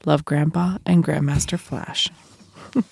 Love 0.06 0.24
Grandpa 0.24 0.78
and 0.86 1.04
Grandmaster 1.04 1.58
Flash. 1.58 2.10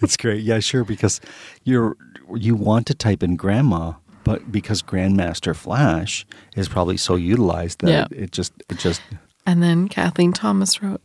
It's 0.00 0.16
great. 0.16 0.42
Yeah, 0.42 0.58
sure, 0.58 0.82
because 0.84 1.20
you're 1.62 1.96
you 2.34 2.56
want 2.56 2.86
to 2.88 2.94
type 2.94 3.22
in 3.22 3.36
grandma, 3.36 3.92
but 4.24 4.50
because 4.50 4.82
Grandmaster 4.82 5.54
Flash 5.54 6.26
is 6.56 6.68
probably 6.68 6.96
so 6.96 7.14
utilized 7.14 7.80
that 7.80 7.90
Yeah. 7.90 8.06
it 8.10 8.32
just 8.32 8.52
it 8.68 8.78
just 8.78 9.00
And 9.46 9.62
then 9.62 9.88
Kathleen 9.88 10.32
Thomas 10.32 10.82
wrote 10.82 11.00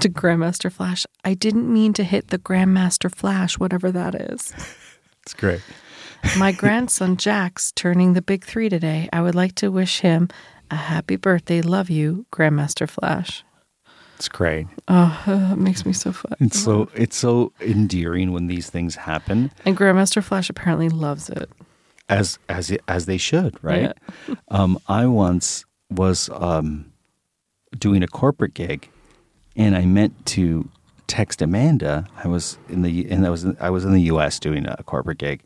to 0.00 0.08
Grandmaster 0.08 0.70
Flash, 0.70 1.06
I 1.24 1.34
didn't 1.34 1.72
mean 1.72 1.92
to 1.94 2.04
hit 2.04 2.28
the 2.28 2.38
Grandmaster 2.38 3.12
Flash, 3.12 3.58
whatever 3.58 3.90
that 3.90 4.14
is. 4.14 4.52
it's 5.24 5.34
great. 5.34 5.60
My 6.38 6.52
grandson 6.52 7.16
Jack's 7.16 7.70
turning 7.72 8.14
the 8.14 8.22
big 8.22 8.44
three 8.44 8.68
today. 8.68 9.08
I 9.12 9.22
would 9.22 9.34
like 9.34 9.54
to 9.56 9.70
wish 9.70 10.00
him 10.00 10.28
a 10.70 10.74
happy 10.76 11.16
birthday. 11.16 11.62
Love 11.62 11.90
you, 11.90 12.26
Grandmaster 12.32 12.88
Flash. 12.88 13.44
It's 14.16 14.28
great. 14.28 14.66
Oh, 14.88 15.22
it 15.52 15.58
makes 15.58 15.86
me 15.86 15.92
so 15.92 16.12
fun. 16.12 16.34
It's 16.40 16.58
so 16.58 16.88
it's 16.94 17.16
so 17.16 17.52
endearing 17.60 18.32
when 18.32 18.46
these 18.48 18.68
things 18.70 18.96
happen 18.96 19.50
And 19.64 19.76
Grandmaster 19.76 20.22
Flash 20.22 20.50
apparently 20.50 20.88
loves 20.88 21.28
it. 21.30 21.48
as 22.08 22.38
as 22.48 22.76
as 22.88 23.06
they 23.06 23.18
should, 23.18 23.56
right? 23.62 23.92
Um, 24.48 24.78
I 24.88 25.06
once 25.06 25.64
was 25.90 26.30
um, 26.32 26.92
doing 27.78 28.02
a 28.02 28.08
corporate 28.08 28.54
gig, 28.54 28.88
and 29.56 29.76
I 29.76 29.84
meant 29.84 30.26
to 30.26 30.68
text 31.06 31.40
Amanda. 31.42 32.06
I 32.24 32.28
was 32.28 32.58
in 32.68 32.82
the 32.82 33.08
and 33.10 33.24
I 33.26 33.30
was 33.30 33.46
I 33.60 33.70
was 33.70 33.84
in 33.84 33.92
the 33.92 34.02
U.S. 34.02 34.38
doing 34.40 34.66
a 34.66 34.82
corporate 34.84 35.18
gig, 35.18 35.42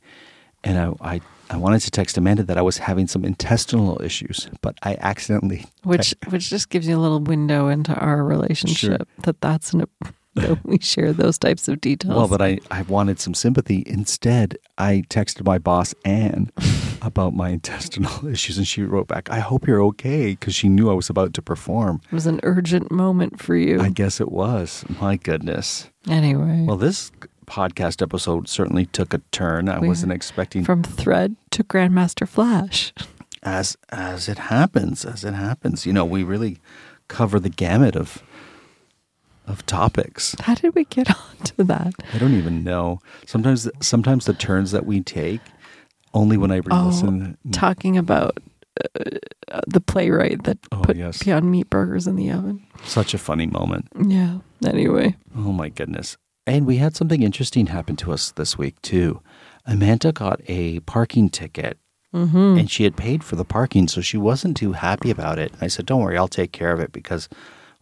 and 0.65 0.79
I 0.79 0.93
I, 1.01 1.21
I 1.51 1.57
wanted 1.57 1.81
to 1.81 1.91
text 1.91 2.17
Amanda 2.19 2.43
that 2.45 2.59
I 2.59 2.63
was 2.63 2.79
having 2.79 3.07
some 3.07 3.25
intestinal 3.25 4.01
issues, 4.03 4.49
but 4.61 4.77
I 4.83 4.97
accidentally 5.01 5.65
which 5.85 6.15
which 6.29 6.51
just 6.51 6.69
gives 6.71 6.87
you 6.89 6.97
a 6.97 7.01
little 7.01 7.21
window 7.21 7.69
into 7.69 7.95
our 7.95 8.25
relationship 8.25 9.09
that 9.23 9.41
that's 9.41 9.73
an 9.73 9.85
that 10.35 10.65
we 10.65 10.79
share 10.79 11.13
those 11.13 11.39
types 11.39 11.69
of 11.69 11.81
details. 11.81 12.15
Well, 12.17 12.29
but 12.29 12.41
I, 12.41 12.59
I 12.71 12.83
wanted 12.83 13.19
some 13.19 13.35
sympathy. 13.35 13.83
Instead, 13.87 14.57
I 14.77 15.03
texted 15.09 15.45
my 15.45 15.59
boss, 15.59 15.95
Anne, 16.05 16.53
about 17.03 17.35
my 17.35 17.49
intestinal 17.51 18.27
issues, 18.33 18.57
and 18.59 18.67
she 18.67 18.83
wrote 18.83 19.09
back, 19.09 19.31
I 19.31 19.41
hope 19.41 19.67
you're 19.67 19.83
okay, 19.85 20.31
because 20.33 20.55
she 20.55 20.69
knew 20.69 20.91
I 20.91 20.95
was 20.95 21.11
about 21.11 21.35
to 21.35 21.43
perform. 21.43 22.01
it 22.05 22.15
was 22.15 22.27
an 22.27 22.41
urgent 22.45 22.91
moment 22.93 23.41
for 23.43 23.57
you. 23.57 23.81
I 23.81 23.89
guess 23.89 24.21
it 24.21 24.31
was. 24.31 24.85
My 25.01 25.17
goodness. 25.17 25.91
anyway, 26.09 26.65
Well, 26.67 26.77
this 26.77 27.11
podcast 27.49 28.03
episode 28.03 28.49
certainly 28.49 28.87
took 28.87 29.15
a 29.15 29.19
turn. 29.33 29.69
I 29.69 29.79
We- 29.79 29.89
wasn't 29.89 30.13
expecting 30.13 30.65
from 30.65 30.83
Thread 30.83 31.35
to 31.53 31.65
Grandmaster 31.65 32.29
Flash. 32.29 32.93
as 33.43 33.77
as 33.91 34.29
it 34.29 34.39
happens, 34.39 35.05
as 35.05 35.25
it 35.25 35.35
happens. 35.35 35.87
You 35.87 35.93
know, 35.93 36.05
we 36.05 36.23
really 36.23 36.59
cover 37.09 37.41
the 37.41 37.49
gamut 37.49 37.97
of 37.97 38.23
of 39.47 39.65
topics. 39.65 40.37
How 40.41 40.55
did 40.55 40.75
we 40.75 40.85
get 40.85 41.09
onto 41.41 41.65
that? 41.65 41.95
I 42.13 42.19
don't 42.19 42.35
even 42.35 42.63
know. 42.63 43.01
Sometimes 43.27 43.69
sometimes 43.81 44.27
the 44.27 44.35
turns 44.35 44.73
that 44.73 44.85
we 44.87 45.01
take 45.01 45.41
only 46.15 46.37
when 46.37 46.51
I 46.51 46.59
Oh, 46.71 46.85
re-listen. 46.85 47.37
talking 47.53 47.97
about 47.97 48.39
uh, 48.95 49.61
the 49.67 49.81
playwright 49.81 50.45
that 50.45 50.59
Oh, 50.73 50.81
put 50.83 50.97
yes. 50.97 51.23
Beyond 51.23 51.51
Meat 51.51 51.69
Burgers 51.71 52.07
in 52.07 52.17
the 52.17 52.31
oven. 52.31 52.65
Such 52.85 53.15
a 53.15 53.19
funny 53.19 53.47
moment. 53.47 53.89
Yeah. 54.07 54.39
Anyway, 54.65 55.17
Oh 55.37 55.53
my 55.53 55.69
goodness. 55.69 56.17
And 56.49 56.67
we 56.67 56.79
had 56.79 56.97
something 56.97 57.23
interesting 57.23 57.67
happen 57.67 57.95
to 57.97 58.13
us 58.13 58.33
this 58.33 58.57
week 58.59 58.81
too. 58.83 59.21
Amanda 59.67 60.13
got 60.13 60.41
a 60.49 60.81
parking 60.81 61.29
ticket 61.31 61.79
Mm-hmm. 62.15 62.57
and 62.59 62.71
she 62.71 62.85
had 62.85 62.97
paid 62.97 63.23
for 63.23 63.37
the 63.37 63.45
parking, 63.45 63.87
so 63.87 64.01
she 64.01 64.17
wasn't 64.17 64.57
too 64.57 64.73
happy 64.73 65.11
about 65.11 65.39
it. 65.39 65.53
I 65.61 65.67
said, 65.67 65.85
Don't 65.85 66.01
worry, 66.01 66.17
I'll 66.17 66.27
take 66.27 66.53
care 66.53 66.73
of 66.73 66.81
it 66.81 66.91
because 66.91 67.29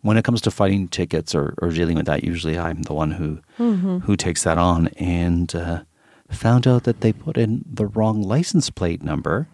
when 0.00 0.16
it 0.16 0.24
comes 0.24 0.40
to 0.42 0.50
fighting 0.50 0.88
tickets 0.88 1.32
or, 1.32 1.54
or 1.62 1.70
dealing 1.70 1.96
with 1.96 2.06
that, 2.06 2.24
usually 2.24 2.58
I'm 2.58 2.82
the 2.82 2.92
one 2.92 3.12
who 3.12 3.38
Mm-hmm. 3.60 3.98
who 3.98 4.16
takes 4.16 4.42
that 4.42 4.58
on. 4.58 4.88
And 4.98 5.54
uh, 5.54 5.84
found 6.28 6.66
out 6.66 6.82
that 6.84 7.02
they 7.02 7.12
put 7.12 7.36
in 7.38 7.64
the 7.72 7.86
wrong 7.86 8.20
license 8.20 8.68
plate 8.68 9.00
number, 9.00 9.46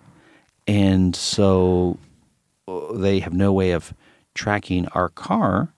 and 0.66 1.14
so 1.14 1.98
uh, 2.66 2.94
they 2.94 3.18
have 3.20 3.34
no 3.34 3.52
way 3.52 3.72
of 3.72 3.92
tracking 4.34 4.88
our 4.94 5.10
car. 5.10 5.74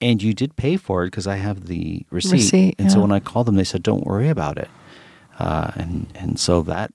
And 0.00 0.22
you 0.22 0.34
did 0.34 0.56
pay 0.56 0.76
for 0.76 1.02
it 1.02 1.06
because 1.06 1.26
I 1.26 1.36
have 1.36 1.66
the 1.66 2.04
receipt. 2.10 2.32
Receipt, 2.32 2.74
and 2.78 2.90
so 2.90 3.00
when 3.00 3.12
I 3.12 3.20
called 3.20 3.46
them, 3.46 3.54
they 3.56 3.64
said, 3.64 3.82
"Don't 3.82 4.04
worry 4.04 4.28
about 4.28 4.58
it." 4.58 4.68
Uh, 5.38 5.70
and 5.76 6.06
and 6.14 6.38
so 6.38 6.62
that 6.62 6.92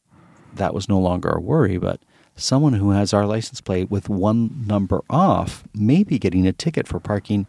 that 0.56 0.74
was 0.74 0.88
no 0.90 1.00
longer 1.00 1.30
a 1.30 1.40
worry. 1.40 1.78
But 1.78 2.02
someone 2.36 2.74
who 2.74 2.92
has 2.92 3.14
our 3.14 3.26
license 3.26 3.62
plate 3.62 3.90
with 3.90 4.10
one 4.10 4.66
number 4.68 5.02
off 5.10 5.64
may 5.74 6.04
be 6.04 6.20
getting 6.20 6.46
a 6.46 6.54
ticket 6.54 6.88
for 6.88 7.00
parking 7.00 7.48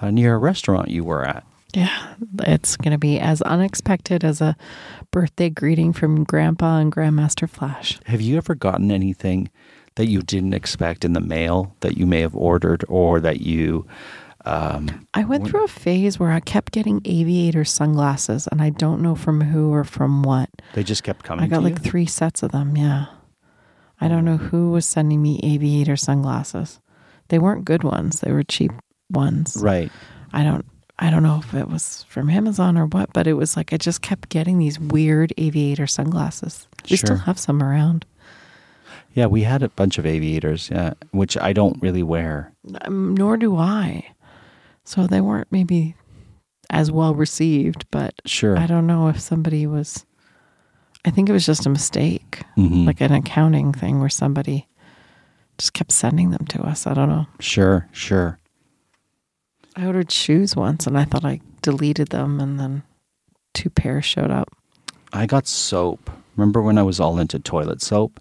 uh, 0.00 0.10
near 0.10 0.34
a 0.34 0.38
restaurant 0.38 0.88
you 0.90 1.02
were 1.04 1.24
at. 1.24 1.44
yeah, 1.74 2.14
it's 2.40 2.76
going 2.76 2.92
to 2.92 2.98
be 2.98 3.18
as 3.18 3.42
unexpected 3.42 4.22
as 4.22 4.40
a 4.40 4.56
birthday 5.10 5.50
greeting 5.50 5.92
from 5.92 6.24
Grandpa 6.24 6.78
and 6.78 6.92
Grandmaster 6.92 7.48
Flash. 7.48 7.98
Have 8.06 8.20
you 8.20 8.36
ever 8.36 8.54
gotten 8.54 8.90
anything 8.92 9.50
that 9.96 10.06
you 10.06 10.22
didn't 10.22 10.54
expect 10.54 11.04
in 11.04 11.12
the 11.14 11.20
mail 11.20 11.74
that 11.80 11.96
you 11.96 12.06
may 12.06 12.20
have 12.20 12.34
ordered 12.36 12.84
or 12.88 13.18
that 13.20 13.40
you? 13.40 13.86
Um, 14.46 15.06
I 15.14 15.24
went 15.24 15.46
through 15.46 15.64
a 15.64 15.68
phase 15.68 16.18
where 16.18 16.30
I 16.30 16.40
kept 16.40 16.72
getting 16.72 17.00
aviator 17.04 17.64
sunglasses, 17.64 18.46
and 18.48 18.60
I 18.60 18.70
don't 18.70 19.00
know 19.00 19.14
from 19.14 19.40
who 19.40 19.72
or 19.72 19.84
from 19.84 20.22
what. 20.22 20.50
they 20.74 20.82
just 20.82 21.02
kept 21.02 21.24
coming. 21.24 21.44
I 21.44 21.48
got 21.48 21.62
like 21.62 21.78
you? 21.84 21.90
three 21.90 22.06
sets 22.06 22.42
of 22.42 22.52
them. 22.52 22.76
Yeah. 22.76 23.06
I 24.00 24.08
don't 24.08 24.24
know 24.24 24.36
who 24.36 24.70
was 24.70 24.84
sending 24.84 25.22
me 25.22 25.40
aviator 25.42 25.96
sunglasses. 25.96 26.80
They 27.28 27.38
weren't 27.38 27.64
good 27.64 27.84
ones. 27.84 28.20
They 28.20 28.32
were 28.32 28.42
cheap 28.42 28.72
ones. 29.10 29.56
right. 29.60 29.90
I 30.32 30.42
don't 30.42 30.66
I 30.98 31.10
don't 31.10 31.22
know 31.22 31.40
if 31.42 31.54
it 31.54 31.68
was 31.68 32.04
from 32.08 32.28
Amazon 32.30 32.76
or 32.76 32.86
what, 32.86 33.12
but 33.12 33.26
it 33.26 33.34
was 33.34 33.56
like 33.56 33.72
I 33.72 33.76
just 33.76 34.02
kept 34.02 34.28
getting 34.28 34.58
these 34.58 34.78
weird 34.78 35.32
aviator 35.38 35.86
sunglasses. 35.86 36.68
We 36.90 36.96
still 36.96 37.16
have 37.16 37.38
some 37.38 37.62
around. 37.62 38.04
Yeah, 39.14 39.26
we 39.26 39.42
had 39.42 39.62
a 39.62 39.68
bunch 39.68 39.98
of 39.98 40.06
aviators, 40.06 40.70
yeah, 40.70 40.94
which 41.12 41.36
I 41.38 41.52
don't 41.52 41.80
really 41.80 42.02
wear. 42.02 42.52
Um, 42.82 43.14
nor 43.14 43.36
do 43.36 43.56
I. 43.56 44.06
So 44.84 45.06
they 45.06 45.20
weren't 45.20 45.48
maybe 45.50 45.96
as 46.70 46.90
well 46.90 47.14
received, 47.14 47.86
but 47.90 48.14
Sure. 48.26 48.58
I 48.58 48.66
don't 48.66 48.86
know 48.86 49.08
if 49.08 49.20
somebody 49.20 49.66
was 49.66 50.04
I 51.06 51.10
think 51.10 51.28
it 51.28 51.32
was 51.32 51.44
just 51.44 51.66
a 51.66 51.70
mistake. 51.70 52.42
Mhm. 52.56 52.86
Like 52.86 53.02
an 53.02 53.12
accounting 53.12 53.72
thing 53.74 54.00
where 54.00 54.08
somebody 54.08 54.66
just 55.58 55.74
kept 55.74 55.92
sending 55.92 56.30
them 56.30 56.46
to 56.46 56.62
us. 56.62 56.86
I 56.86 56.94
don't 56.94 57.10
know. 57.10 57.26
Sure, 57.40 57.88
sure. 57.92 58.38
I 59.76 59.86
ordered 59.86 60.10
shoes 60.10 60.56
once 60.56 60.86
and 60.86 60.96
I 60.98 61.04
thought 61.04 61.24
I 61.24 61.40
deleted 61.62 62.08
them 62.08 62.40
and 62.40 62.58
then 62.58 62.82
two 63.52 63.68
pairs 63.70 64.04
showed 64.06 64.30
up. 64.30 64.48
I 65.12 65.26
got 65.26 65.46
soap. 65.46 66.10
Remember 66.36 66.62
when 66.62 66.78
I 66.78 66.82
was 66.82 66.98
all 67.00 67.18
into 67.18 67.38
toilet 67.38 67.82
soap? 67.82 68.18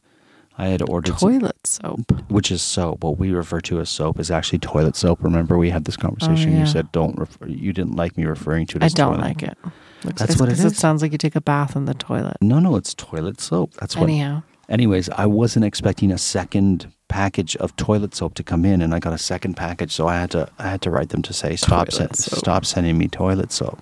I 0.58 0.68
had 0.68 0.88
ordered 0.88 1.18
some- 1.18 1.32
Toilet 1.39 1.66
soap. 1.66 2.12
which 2.30 2.52
is 2.52 2.62
soap. 2.62 3.04
What 3.04 3.18
we 3.18 3.32
refer 3.32 3.60
to 3.62 3.80
as 3.80 3.89
soap 3.89 4.20
is 4.20 4.30
actually 4.30 4.60
toilet 4.60 4.96
soap. 4.96 5.24
Remember 5.24 5.58
we 5.58 5.70
had 5.72 5.86
this 5.86 5.98
conversation. 5.98 6.50
Oh, 6.52 6.54
yeah. 6.54 6.60
You 6.62 6.66
said 6.68 6.92
don't 6.92 7.18
refer, 7.18 7.48
you 7.48 7.74
didn't 7.74 7.96
like 7.96 8.18
me 8.18 8.26
referring 8.26 8.68
to 8.68 8.78
it 8.78 8.84
I 8.84 8.88
don't 8.89 9.16
toilet. 9.16 9.22
like 9.22 9.44
it. 9.44 9.58
Looks- 10.04 10.20
That's 10.20 10.39
what 10.39 10.50
it 10.50 10.54
is. 10.54 10.66
It 10.66 10.76
sounds 10.76 11.02
like 11.02 11.12
you 11.12 11.18
take 11.18 11.36
a 11.36 11.42
bath 11.42 11.76
in 11.76 11.86
the 11.86 11.94
toilet. 11.94 12.38
No, 12.42 12.60
no, 12.60 12.76
it's 12.76 12.94
toilet 12.94 13.39
soap. 13.42 13.74
That's 13.80 13.96
what 13.96 14.04
Anyhow, 14.04 14.44
Anyways, 14.70 15.10
I 15.10 15.26
wasn't 15.26 15.66
expecting 15.66 16.12
a 16.12 16.18
second 16.18 16.88
package 17.10 17.56
of 17.58 17.76
toilet 17.76 18.16
soap 18.16 18.34
to 18.36 18.44
come 18.44 18.63
in, 18.66 18.82
and 18.82 18.94
I 18.96 19.00
got 19.00 19.13
a 19.13 19.18
second 19.18 19.56
package, 19.56 19.92
so 19.92 20.08
I 20.08 20.16
had 20.16 20.32
to 20.32 20.50
I 20.58 20.70
had 20.70 20.82
to 20.84 20.89
write 20.92 21.10
them 21.10 21.22
to 21.24 21.34
say 21.34 21.56
stop 21.58 21.92
soap. 21.92 22.16
stop 22.16 22.66
sending 22.66 22.98
me 22.98 23.08
toilet 23.08 23.52
soap 23.52 23.82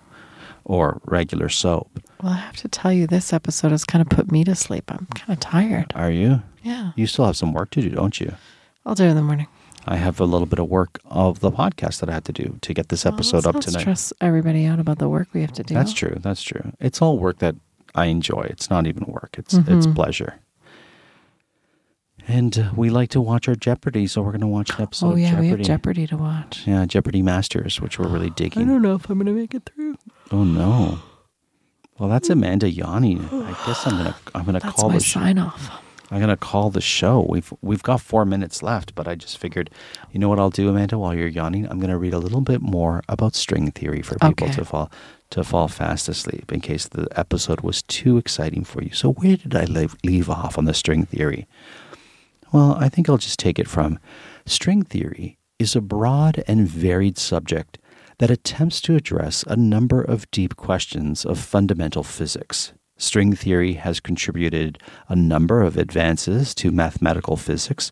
or 0.65 0.99
regular 1.05 1.49
soap. 1.49 1.89
Well, 2.21 2.33
I 2.33 2.37
have 2.37 2.55
to 2.57 2.67
tell 2.67 2.91
you, 2.93 3.07
this 3.07 3.33
episode 3.33 3.71
has 3.71 3.83
kind 3.83 4.01
of 4.01 4.09
put 4.09 4.31
me 4.31 4.43
to 4.43 4.55
sleep. 4.55 4.91
I'm 4.91 5.07
kind 5.15 5.31
of 5.31 5.39
tired. 5.39 5.91
Are 5.95 6.11
you? 6.11 6.41
Yeah, 6.63 6.91
You 6.95 7.07
still 7.07 7.25
have 7.25 7.35
some 7.37 7.53
work 7.53 7.71
to 7.71 7.81
do, 7.81 7.89
don't 7.89 8.19
you? 8.19 8.33
I'll 8.85 8.93
do 8.95 9.05
it 9.05 9.09
in 9.09 9.15
the 9.15 9.23
morning. 9.23 9.47
I 9.87 9.95
have 9.95 10.19
a 10.19 10.25
little 10.25 10.45
bit 10.45 10.59
of 10.59 10.67
work 10.69 10.99
of 11.05 11.39
the 11.39 11.51
podcast 11.51 12.01
that 12.01 12.09
I 12.09 12.13
have 12.13 12.25
to 12.25 12.31
do 12.33 12.59
to 12.61 12.73
get 12.73 12.89
this 12.89 13.03
episode 13.05 13.45
Well, 13.45 13.55
up 13.57 13.61
tonight. 13.63 13.79
Stress 13.81 14.13
everybody 14.21 14.65
out 14.67 14.79
about 14.79 14.99
the 14.99 15.09
work 15.09 15.29
we 15.33 15.41
have 15.41 15.53
to 15.53 15.63
do. 15.63 15.73
That's 15.73 15.91
true. 15.93 16.17
That's 16.19 16.43
true. 16.43 16.71
It's 16.79 17.01
all 17.01 17.17
work 17.17 17.39
that 17.39 17.55
I 17.95 18.05
enjoy. 18.05 18.41
It's 18.49 18.69
not 18.69 18.85
even 18.85 19.05
work. 19.07 19.35
It's 19.39 19.55
it's 19.55 19.87
Mhm. 19.87 19.95
pleasure. 19.95 20.35
And 22.27 22.57
uh, 22.57 22.69
we 22.75 22.91
like 22.91 23.09
to 23.09 23.21
watch 23.21 23.47
our 23.47 23.55
Jeopardy, 23.55 24.05
so 24.05 24.21
we're 24.21 24.31
going 24.31 24.41
to 24.41 24.47
watch 24.47 24.69
an 24.75 24.81
episode 24.83 25.07
Oh 25.07 25.11
of 25.13 25.19
yeah, 25.19 25.31
Jeopardy. 25.31 25.41
we 25.41 25.57
have 25.57 25.61
Jeopardy 25.61 26.07
to 26.07 26.17
watch. 26.17 26.63
Yeah, 26.67 26.85
Jeopardy 26.85 27.23
Masters, 27.23 27.81
which 27.81 27.97
we're 27.97 28.07
really 28.07 28.29
digging. 28.35 28.61
I 28.61 28.65
don't 28.65 28.83
know 28.83 28.93
if 28.95 29.09
I'm 29.09 29.17
going 29.17 29.25
to 29.25 29.33
make 29.33 29.55
it 29.55 29.67
through. 29.73 29.95
Oh 30.31 30.43
no. 30.43 30.99
Well, 32.01 32.09
that's 32.09 32.31
Amanda 32.31 32.67
yawning. 32.67 33.29
I 33.31 33.51
guess 33.63 33.85
I'm 33.85 33.95
gonna 33.95 34.15
I'm 34.33 34.43
gonna 34.43 34.59
That's 34.59 34.73
call 34.75 34.89
my 34.89 34.95
the 34.97 35.03
show. 35.03 35.19
sign 35.19 35.37
off. 35.37 35.69
I'm 36.09 36.19
gonna 36.19 36.35
call 36.35 36.71
the 36.71 36.81
show. 36.81 37.23
We've 37.29 37.53
we've 37.61 37.83
got 37.83 38.01
four 38.01 38.25
minutes 38.25 38.63
left, 38.63 38.95
but 38.95 39.07
I 39.07 39.13
just 39.13 39.37
figured, 39.37 39.69
you 40.11 40.19
know 40.19 40.27
what 40.27 40.39
I'll 40.39 40.49
do, 40.49 40.67
Amanda, 40.67 40.97
while 40.97 41.13
you're 41.13 41.27
yawning, 41.27 41.67
I'm 41.69 41.79
gonna 41.79 41.99
read 41.99 42.15
a 42.15 42.17
little 42.17 42.41
bit 42.41 42.59
more 42.59 43.03
about 43.07 43.35
string 43.35 43.69
theory 43.69 44.01
for 44.01 44.15
people 44.15 44.47
Okay. 44.47 44.51
to 44.55 44.65
fall 44.65 44.91
to 45.29 45.43
fall 45.43 45.67
fast 45.67 46.09
asleep 46.09 46.51
in 46.51 46.59
case 46.59 46.87
the 46.87 47.07
episode 47.15 47.61
was 47.61 47.83
too 47.83 48.17
exciting 48.17 48.63
for 48.63 48.81
you. 48.83 48.91
So 48.93 49.11
where 49.13 49.37
did 49.37 49.55
I 49.55 49.65
leave, 49.65 49.95
leave 50.03 50.27
off 50.27 50.57
on 50.57 50.65
the 50.65 50.73
string 50.73 51.05
theory? 51.05 51.47
Well, 52.51 52.75
I 52.79 52.89
think 52.89 53.09
I'll 53.09 53.17
just 53.19 53.37
take 53.37 53.59
it 53.59 53.67
from 53.69 53.99
string 54.47 54.81
theory 54.81 55.37
is 55.59 55.75
a 55.75 55.81
broad 55.81 56.43
and 56.47 56.67
varied 56.67 57.19
subject 57.19 57.77
that 58.21 58.29
attempts 58.29 58.79
to 58.79 58.95
address 58.95 59.43
a 59.47 59.55
number 59.55 59.99
of 59.99 60.29
deep 60.29 60.55
questions 60.55 61.25
of 61.25 61.39
fundamental 61.39 62.03
physics. 62.03 62.71
String 62.95 63.35
theory 63.35 63.73
has 63.73 63.99
contributed 63.99 64.77
a 65.09 65.15
number 65.15 65.63
of 65.63 65.75
advances 65.75 66.53
to 66.53 66.69
mathematical 66.69 67.35
physics, 67.35 67.89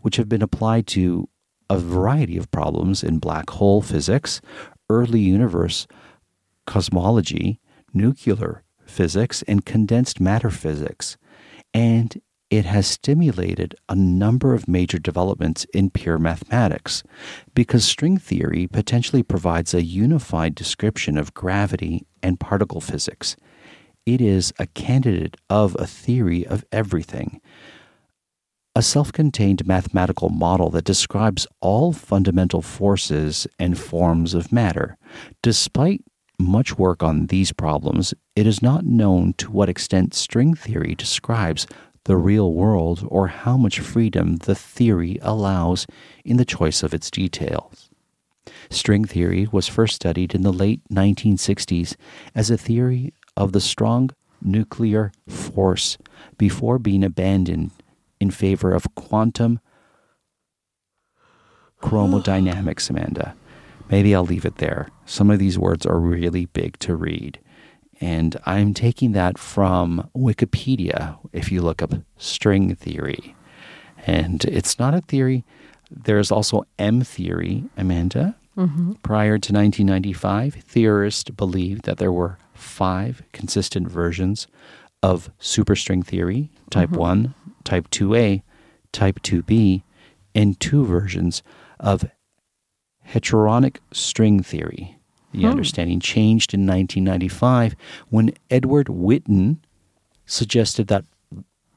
which 0.00 0.16
have 0.16 0.28
been 0.28 0.42
applied 0.42 0.88
to 0.88 1.28
a 1.68 1.78
variety 1.78 2.36
of 2.36 2.50
problems 2.50 3.04
in 3.04 3.20
black 3.20 3.48
hole 3.50 3.80
physics, 3.80 4.40
early 4.88 5.20
universe 5.20 5.86
cosmology, 6.66 7.60
nuclear 7.94 8.64
physics, 8.84 9.44
and 9.46 9.64
condensed 9.64 10.18
matter 10.18 10.50
physics. 10.50 11.16
And 11.72 12.20
it 12.50 12.64
has 12.64 12.86
stimulated 12.86 13.76
a 13.88 13.94
number 13.94 14.54
of 14.54 14.66
major 14.66 14.98
developments 14.98 15.64
in 15.72 15.88
pure 15.88 16.18
mathematics 16.18 17.04
because 17.54 17.84
string 17.84 18.18
theory 18.18 18.66
potentially 18.66 19.22
provides 19.22 19.72
a 19.72 19.84
unified 19.84 20.56
description 20.56 21.16
of 21.16 21.32
gravity 21.32 22.06
and 22.22 22.40
particle 22.40 22.80
physics. 22.80 23.36
It 24.04 24.20
is 24.20 24.52
a 24.58 24.66
candidate 24.66 25.36
of 25.48 25.76
a 25.78 25.86
theory 25.86 26.44
of 26.44 26.64
everything. 26.72 27.40
A 28.74 28.82
self 28.82 29.12
contained 29.12 29.66
mathematical 29.66 30.28
model 30.28 30.70
that 30.70 30.84
describes 30.84 31.46
all 31.60 31.92
fundamental 31.92 32.62
forces 32.62 33.46
and 33.58 33.78
forms 33.78 34.34
of 34.34 34.52
matter. 34.52 34.96
Despite 35.42 36.02
much 36.38 36.78
work 36.78 37.02
on 37.02 37.26
these 37.26 37.52
problems, 37.52 38.14
it 38.34 38.46
is 38.46 38.62
not 38.62 38.84
known 38.84 39.34
to 39.34 39.50
what 39.50 39.68
extent 39.68 40.14
string 40.14 40.54
theory 40.54 40.94
describes 40.94 41.66
the 42.04 42.16
real 42.16 42.52
world 42.52 43.06
or 43.08 43.28
how 43.28 43.56
much 43.56 43.80
freedom 43.80 44.36
the 44.36 44.54
theory 44.54 45.18
allows 45.22 45.86
in 46.24 46.36
the 46.36 46.44
choice 46.44 46.82
of 46.82 46.94
its 46.94 47.10
details. 47.10 47.90
String 48.70 49.04
theory 49.04 49.48
was 49.52 49.68
first 49.68 49.96
studied 49.96 50.34
in 50.34 50.42
the 50.42 50.52
late 50.52 50.80
1960s 50.90 51.96
as 52.34 52.50
a 52.50 52.58
theory 52.58 53.12
of 53.36 53.52
the 53.52 53.60
strong 53.60 54.10
nuclear 54.42 55.12
force 55.28 55.98
before 56.38 56.78
being 56.78 57.04
abandoned 57.04 57.70
in 58.20 58.30
favor 58.30 58.72
of 58.72 58.94
quantum 58.94 59.60
chromodynamics, 61.82 62.90
Amanda. 62.90 63.34
Maybe 63.90 64.14
I'll 64.14 64.24
leave 64.24 64.44
it 64.44 64.56
there. 64.56 64.88
Some 65.04 65.30
of 65.30 65.38
these 65.38 65.58
words 65.58 65.84
are 65.86 65.98
really 65.98 66.46
big 66.46 66.78
to 66.80 66.94
read. 66.94 67.40
And 68.00 68.36
I'm 68.46 68.72
taking 68.72 69.12
that 69.12 69.38
from 69.38 70.08
Wikipedia 70.16 71.18
if 71.32 71.52
you 71.52 71.60
look 71.60 71.82
up 71.82 71.92
string 72.16 72.74
theory. 72.74 73.34
And 74.06 74.42
it's 74.44 74.78
not 74.78 74.94
a 74.94 75.02
theory. 75.02 75.44
There's 75.90 76.30
also 76.30 76.64
M 76.78 77.02
theory, 77.02 77.64
Amanda. 77.76 78.36
Mm-hmm. 78.56 78.92
Prior 79.02 79.38
to 79.38 79.52
1995, 79.52 80.54
theorists 80.54 81.30
believed 81.30 81.84
that 81.84 81.98
there 81.98 82.12
were 82.12 82.38
five 82.54 83.22
consistent 83.32 83.88
versions 83.88 84.46
of 85.02 85.30
superstring 85.40 86.04
theory 86.04 86.50
type 86.70 86.90
mm-hmm. 86.90 87.00
1, 87.00 87.34
type 87.64 87.90
2a, 87.90 88.42
type 88.92 89.20
2b, 89.22 89.82
and 90.34 90.58
two 90.60 90.84
versions 90.84 91.42
of 91.78 92.04
heterotic 93.02 93.80
string 93.92 94.42
theory. 94.42 94.99
The 95.32 95.42
hmm. 95.42 95.46
understanding 95.46 96.00
changed 96.00 96.54
in 96.54 96.66
1995 96.66 97.76
when 98.08 98.32
Edward 98.50 98.86
Witten 98.86 99.58
suggested 100.26 100.88
that 100.88 101.04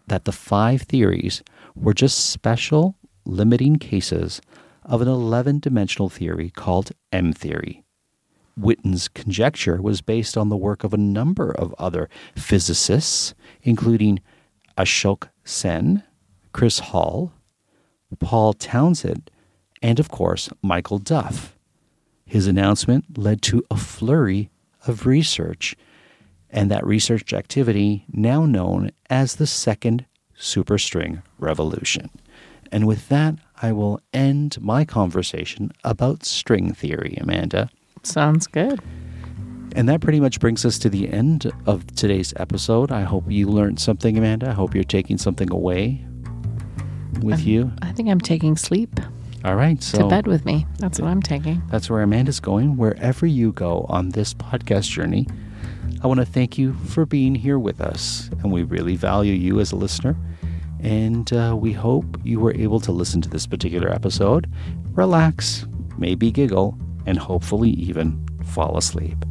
that 0.07 0.25
the 0.25 0.31
five 0.31 0.81
theories 0.81 1.41
were 1.75 1.93
just 1.93 2.29
special 2.29 2.95
limiting 3.25 3.77
cases 3.77 4.41
of 4.83 5.01
an 5.01 5.07
11 5.07 5.59
dimensional 5.59 6.09
theory 6.09 6.49
called 6.49 6.91
M 7.11 7.31
theory. 7.31 7.83
Witten's 8.59 9.07
conjecture 9.07 9.81
was 9.81 10.01
based 10.01 10.37
on 10.37 10.49
the 10.49 10.57
work 10.57 10.83
of 10.83 10.93
a 10.93 10.97
number 10.97 11.51
of 11.51 11.73
other 11.79 12.09
physicists, 12.35 13.33
including 13.63 14.19
Ashoke 14.77 15.29
Sen, 15.43 16.03
Chris 16.51 16.79
Hull, 16.79 17.33
Paul 18.19 18.53
Townsend, 18.53 19.31
and 19.81 19.99
of 19.99 20.09
course, 20.09 20.49
Michael 20.61 20.99
Duff. 20.99 21.52
His 22.25 22.47
announcement 22.47 23.17
led 23.17 23.41
to 23.43 23.63
a 23.69 23.77
flurry 23.77 24.49
of 24.87 25.05
research, 25.05 25.75
and 26.49 26.69
that 26.71 26.85
research 26.85 27.33
activity 27.33 28.05
now 28.11 28.45
known 28.45 28.91
as 29.09 29.35
the 29.35 29.47
second 29.47 30.05
superstring 30.37 31.21
revolution. 31.39 32.09
And 32.71 32.87
with 32.87 33.07
that, 33.09 33.35
I 33.61 33.71
will 33.71 33.99
end 34.13 34.59
my 34.59 34.83
conversation 34.83 35.71
about 35.83 36.25
string 36.25 36.73
theory, 36.73 37.17
Amanda. 37.21 37.69
Sounds 38.01 38.47
good. 38.47 38.81
And 39.75 39.87
that 39.89 40.01
pretty 40.01 40.19
much 40.19 40.39
brings 40.39 40.65
us 40.65 40.77
to 40.79 40.89
the 40.89 41.09
end 41.09 41.51
of 41.65 41.85
today's 41.95 42.33
episode. 42.37 42.91
I 42.91 43.01
hope 43.01 43.23
you 43.27 43.47
learned 43.47 43.79
something, 43.79 44.17
Amanda. 44.17 44.49
I 44.49 44.53
hope 44.53 44.75
you're 44.75 44.83
taking 44.83 45.17
something 45.17 45.51
away 45.51 46.05
with 47.21 47.39
I'm, 47.39 47.47
you. 47.47 47.71
I 47.81 47.91
think 47.91 48.09
I'm 48.09 48.21
taking 48.21 48.55
sleep. 48.55 48.99
All 49.43 49.55
right. 49.55 49.81
So 49.83 49.99
to 49.99 50.07
bed 50.07 50.27
with 50.27 50.45
me. 50.45 50.65
That's 50.79 50.99
what 50.99 51.09
I'm 51.09 51.21
taking. 51.21 51.61
That's 51.69 51.89
where 51.89 52.01
Amanda's 52.01 52.39
going. 52.39 52.77
Wherever 52.77 53.25
you 53.25 53.51
go 53.51 53.85
on 53.89 54.09
this 54.09 54.33
podcast 54.33 54.89
journey, 54.89 55.27
I 56.01 56.07
want 56.07 56.19
to 56.21 56.25
thank 56.25 56.57
you 56.57 56.73
for 56.73 57.05
being 57.05 57.35
here 57.35 57.59
with 57.59 57.81
us. 57.81 58.29
And 58.41 58.51
we 58.51 58.63
really 58.63 58.95
value 58.95 59.33
you 59.33 59.59
as 59.59 59.71
a 59.71 59.75
listener. 59.75 60.15
And 60.79 61.31
uh, 61.33 61.55
we 61.57 61.73
hope 61.73 62.17
you 62.23 62.39
were 62.39 62.53
able 62.53 62.79
to 62.81 62.91
listen 62.91 63.21
to 63.21 63.29
this 63.29 63.47
particular 63.47 63.89
episode, 63.89 64.51
relax, 64.91 65.65
maybe 65.97 66.31
giggle, 66.31 66.77
and 67.05 67.17
hopefully 67.17 67.69
even 67.71 68.25
fall 68.43 68.77
asleep. 68.77 69.25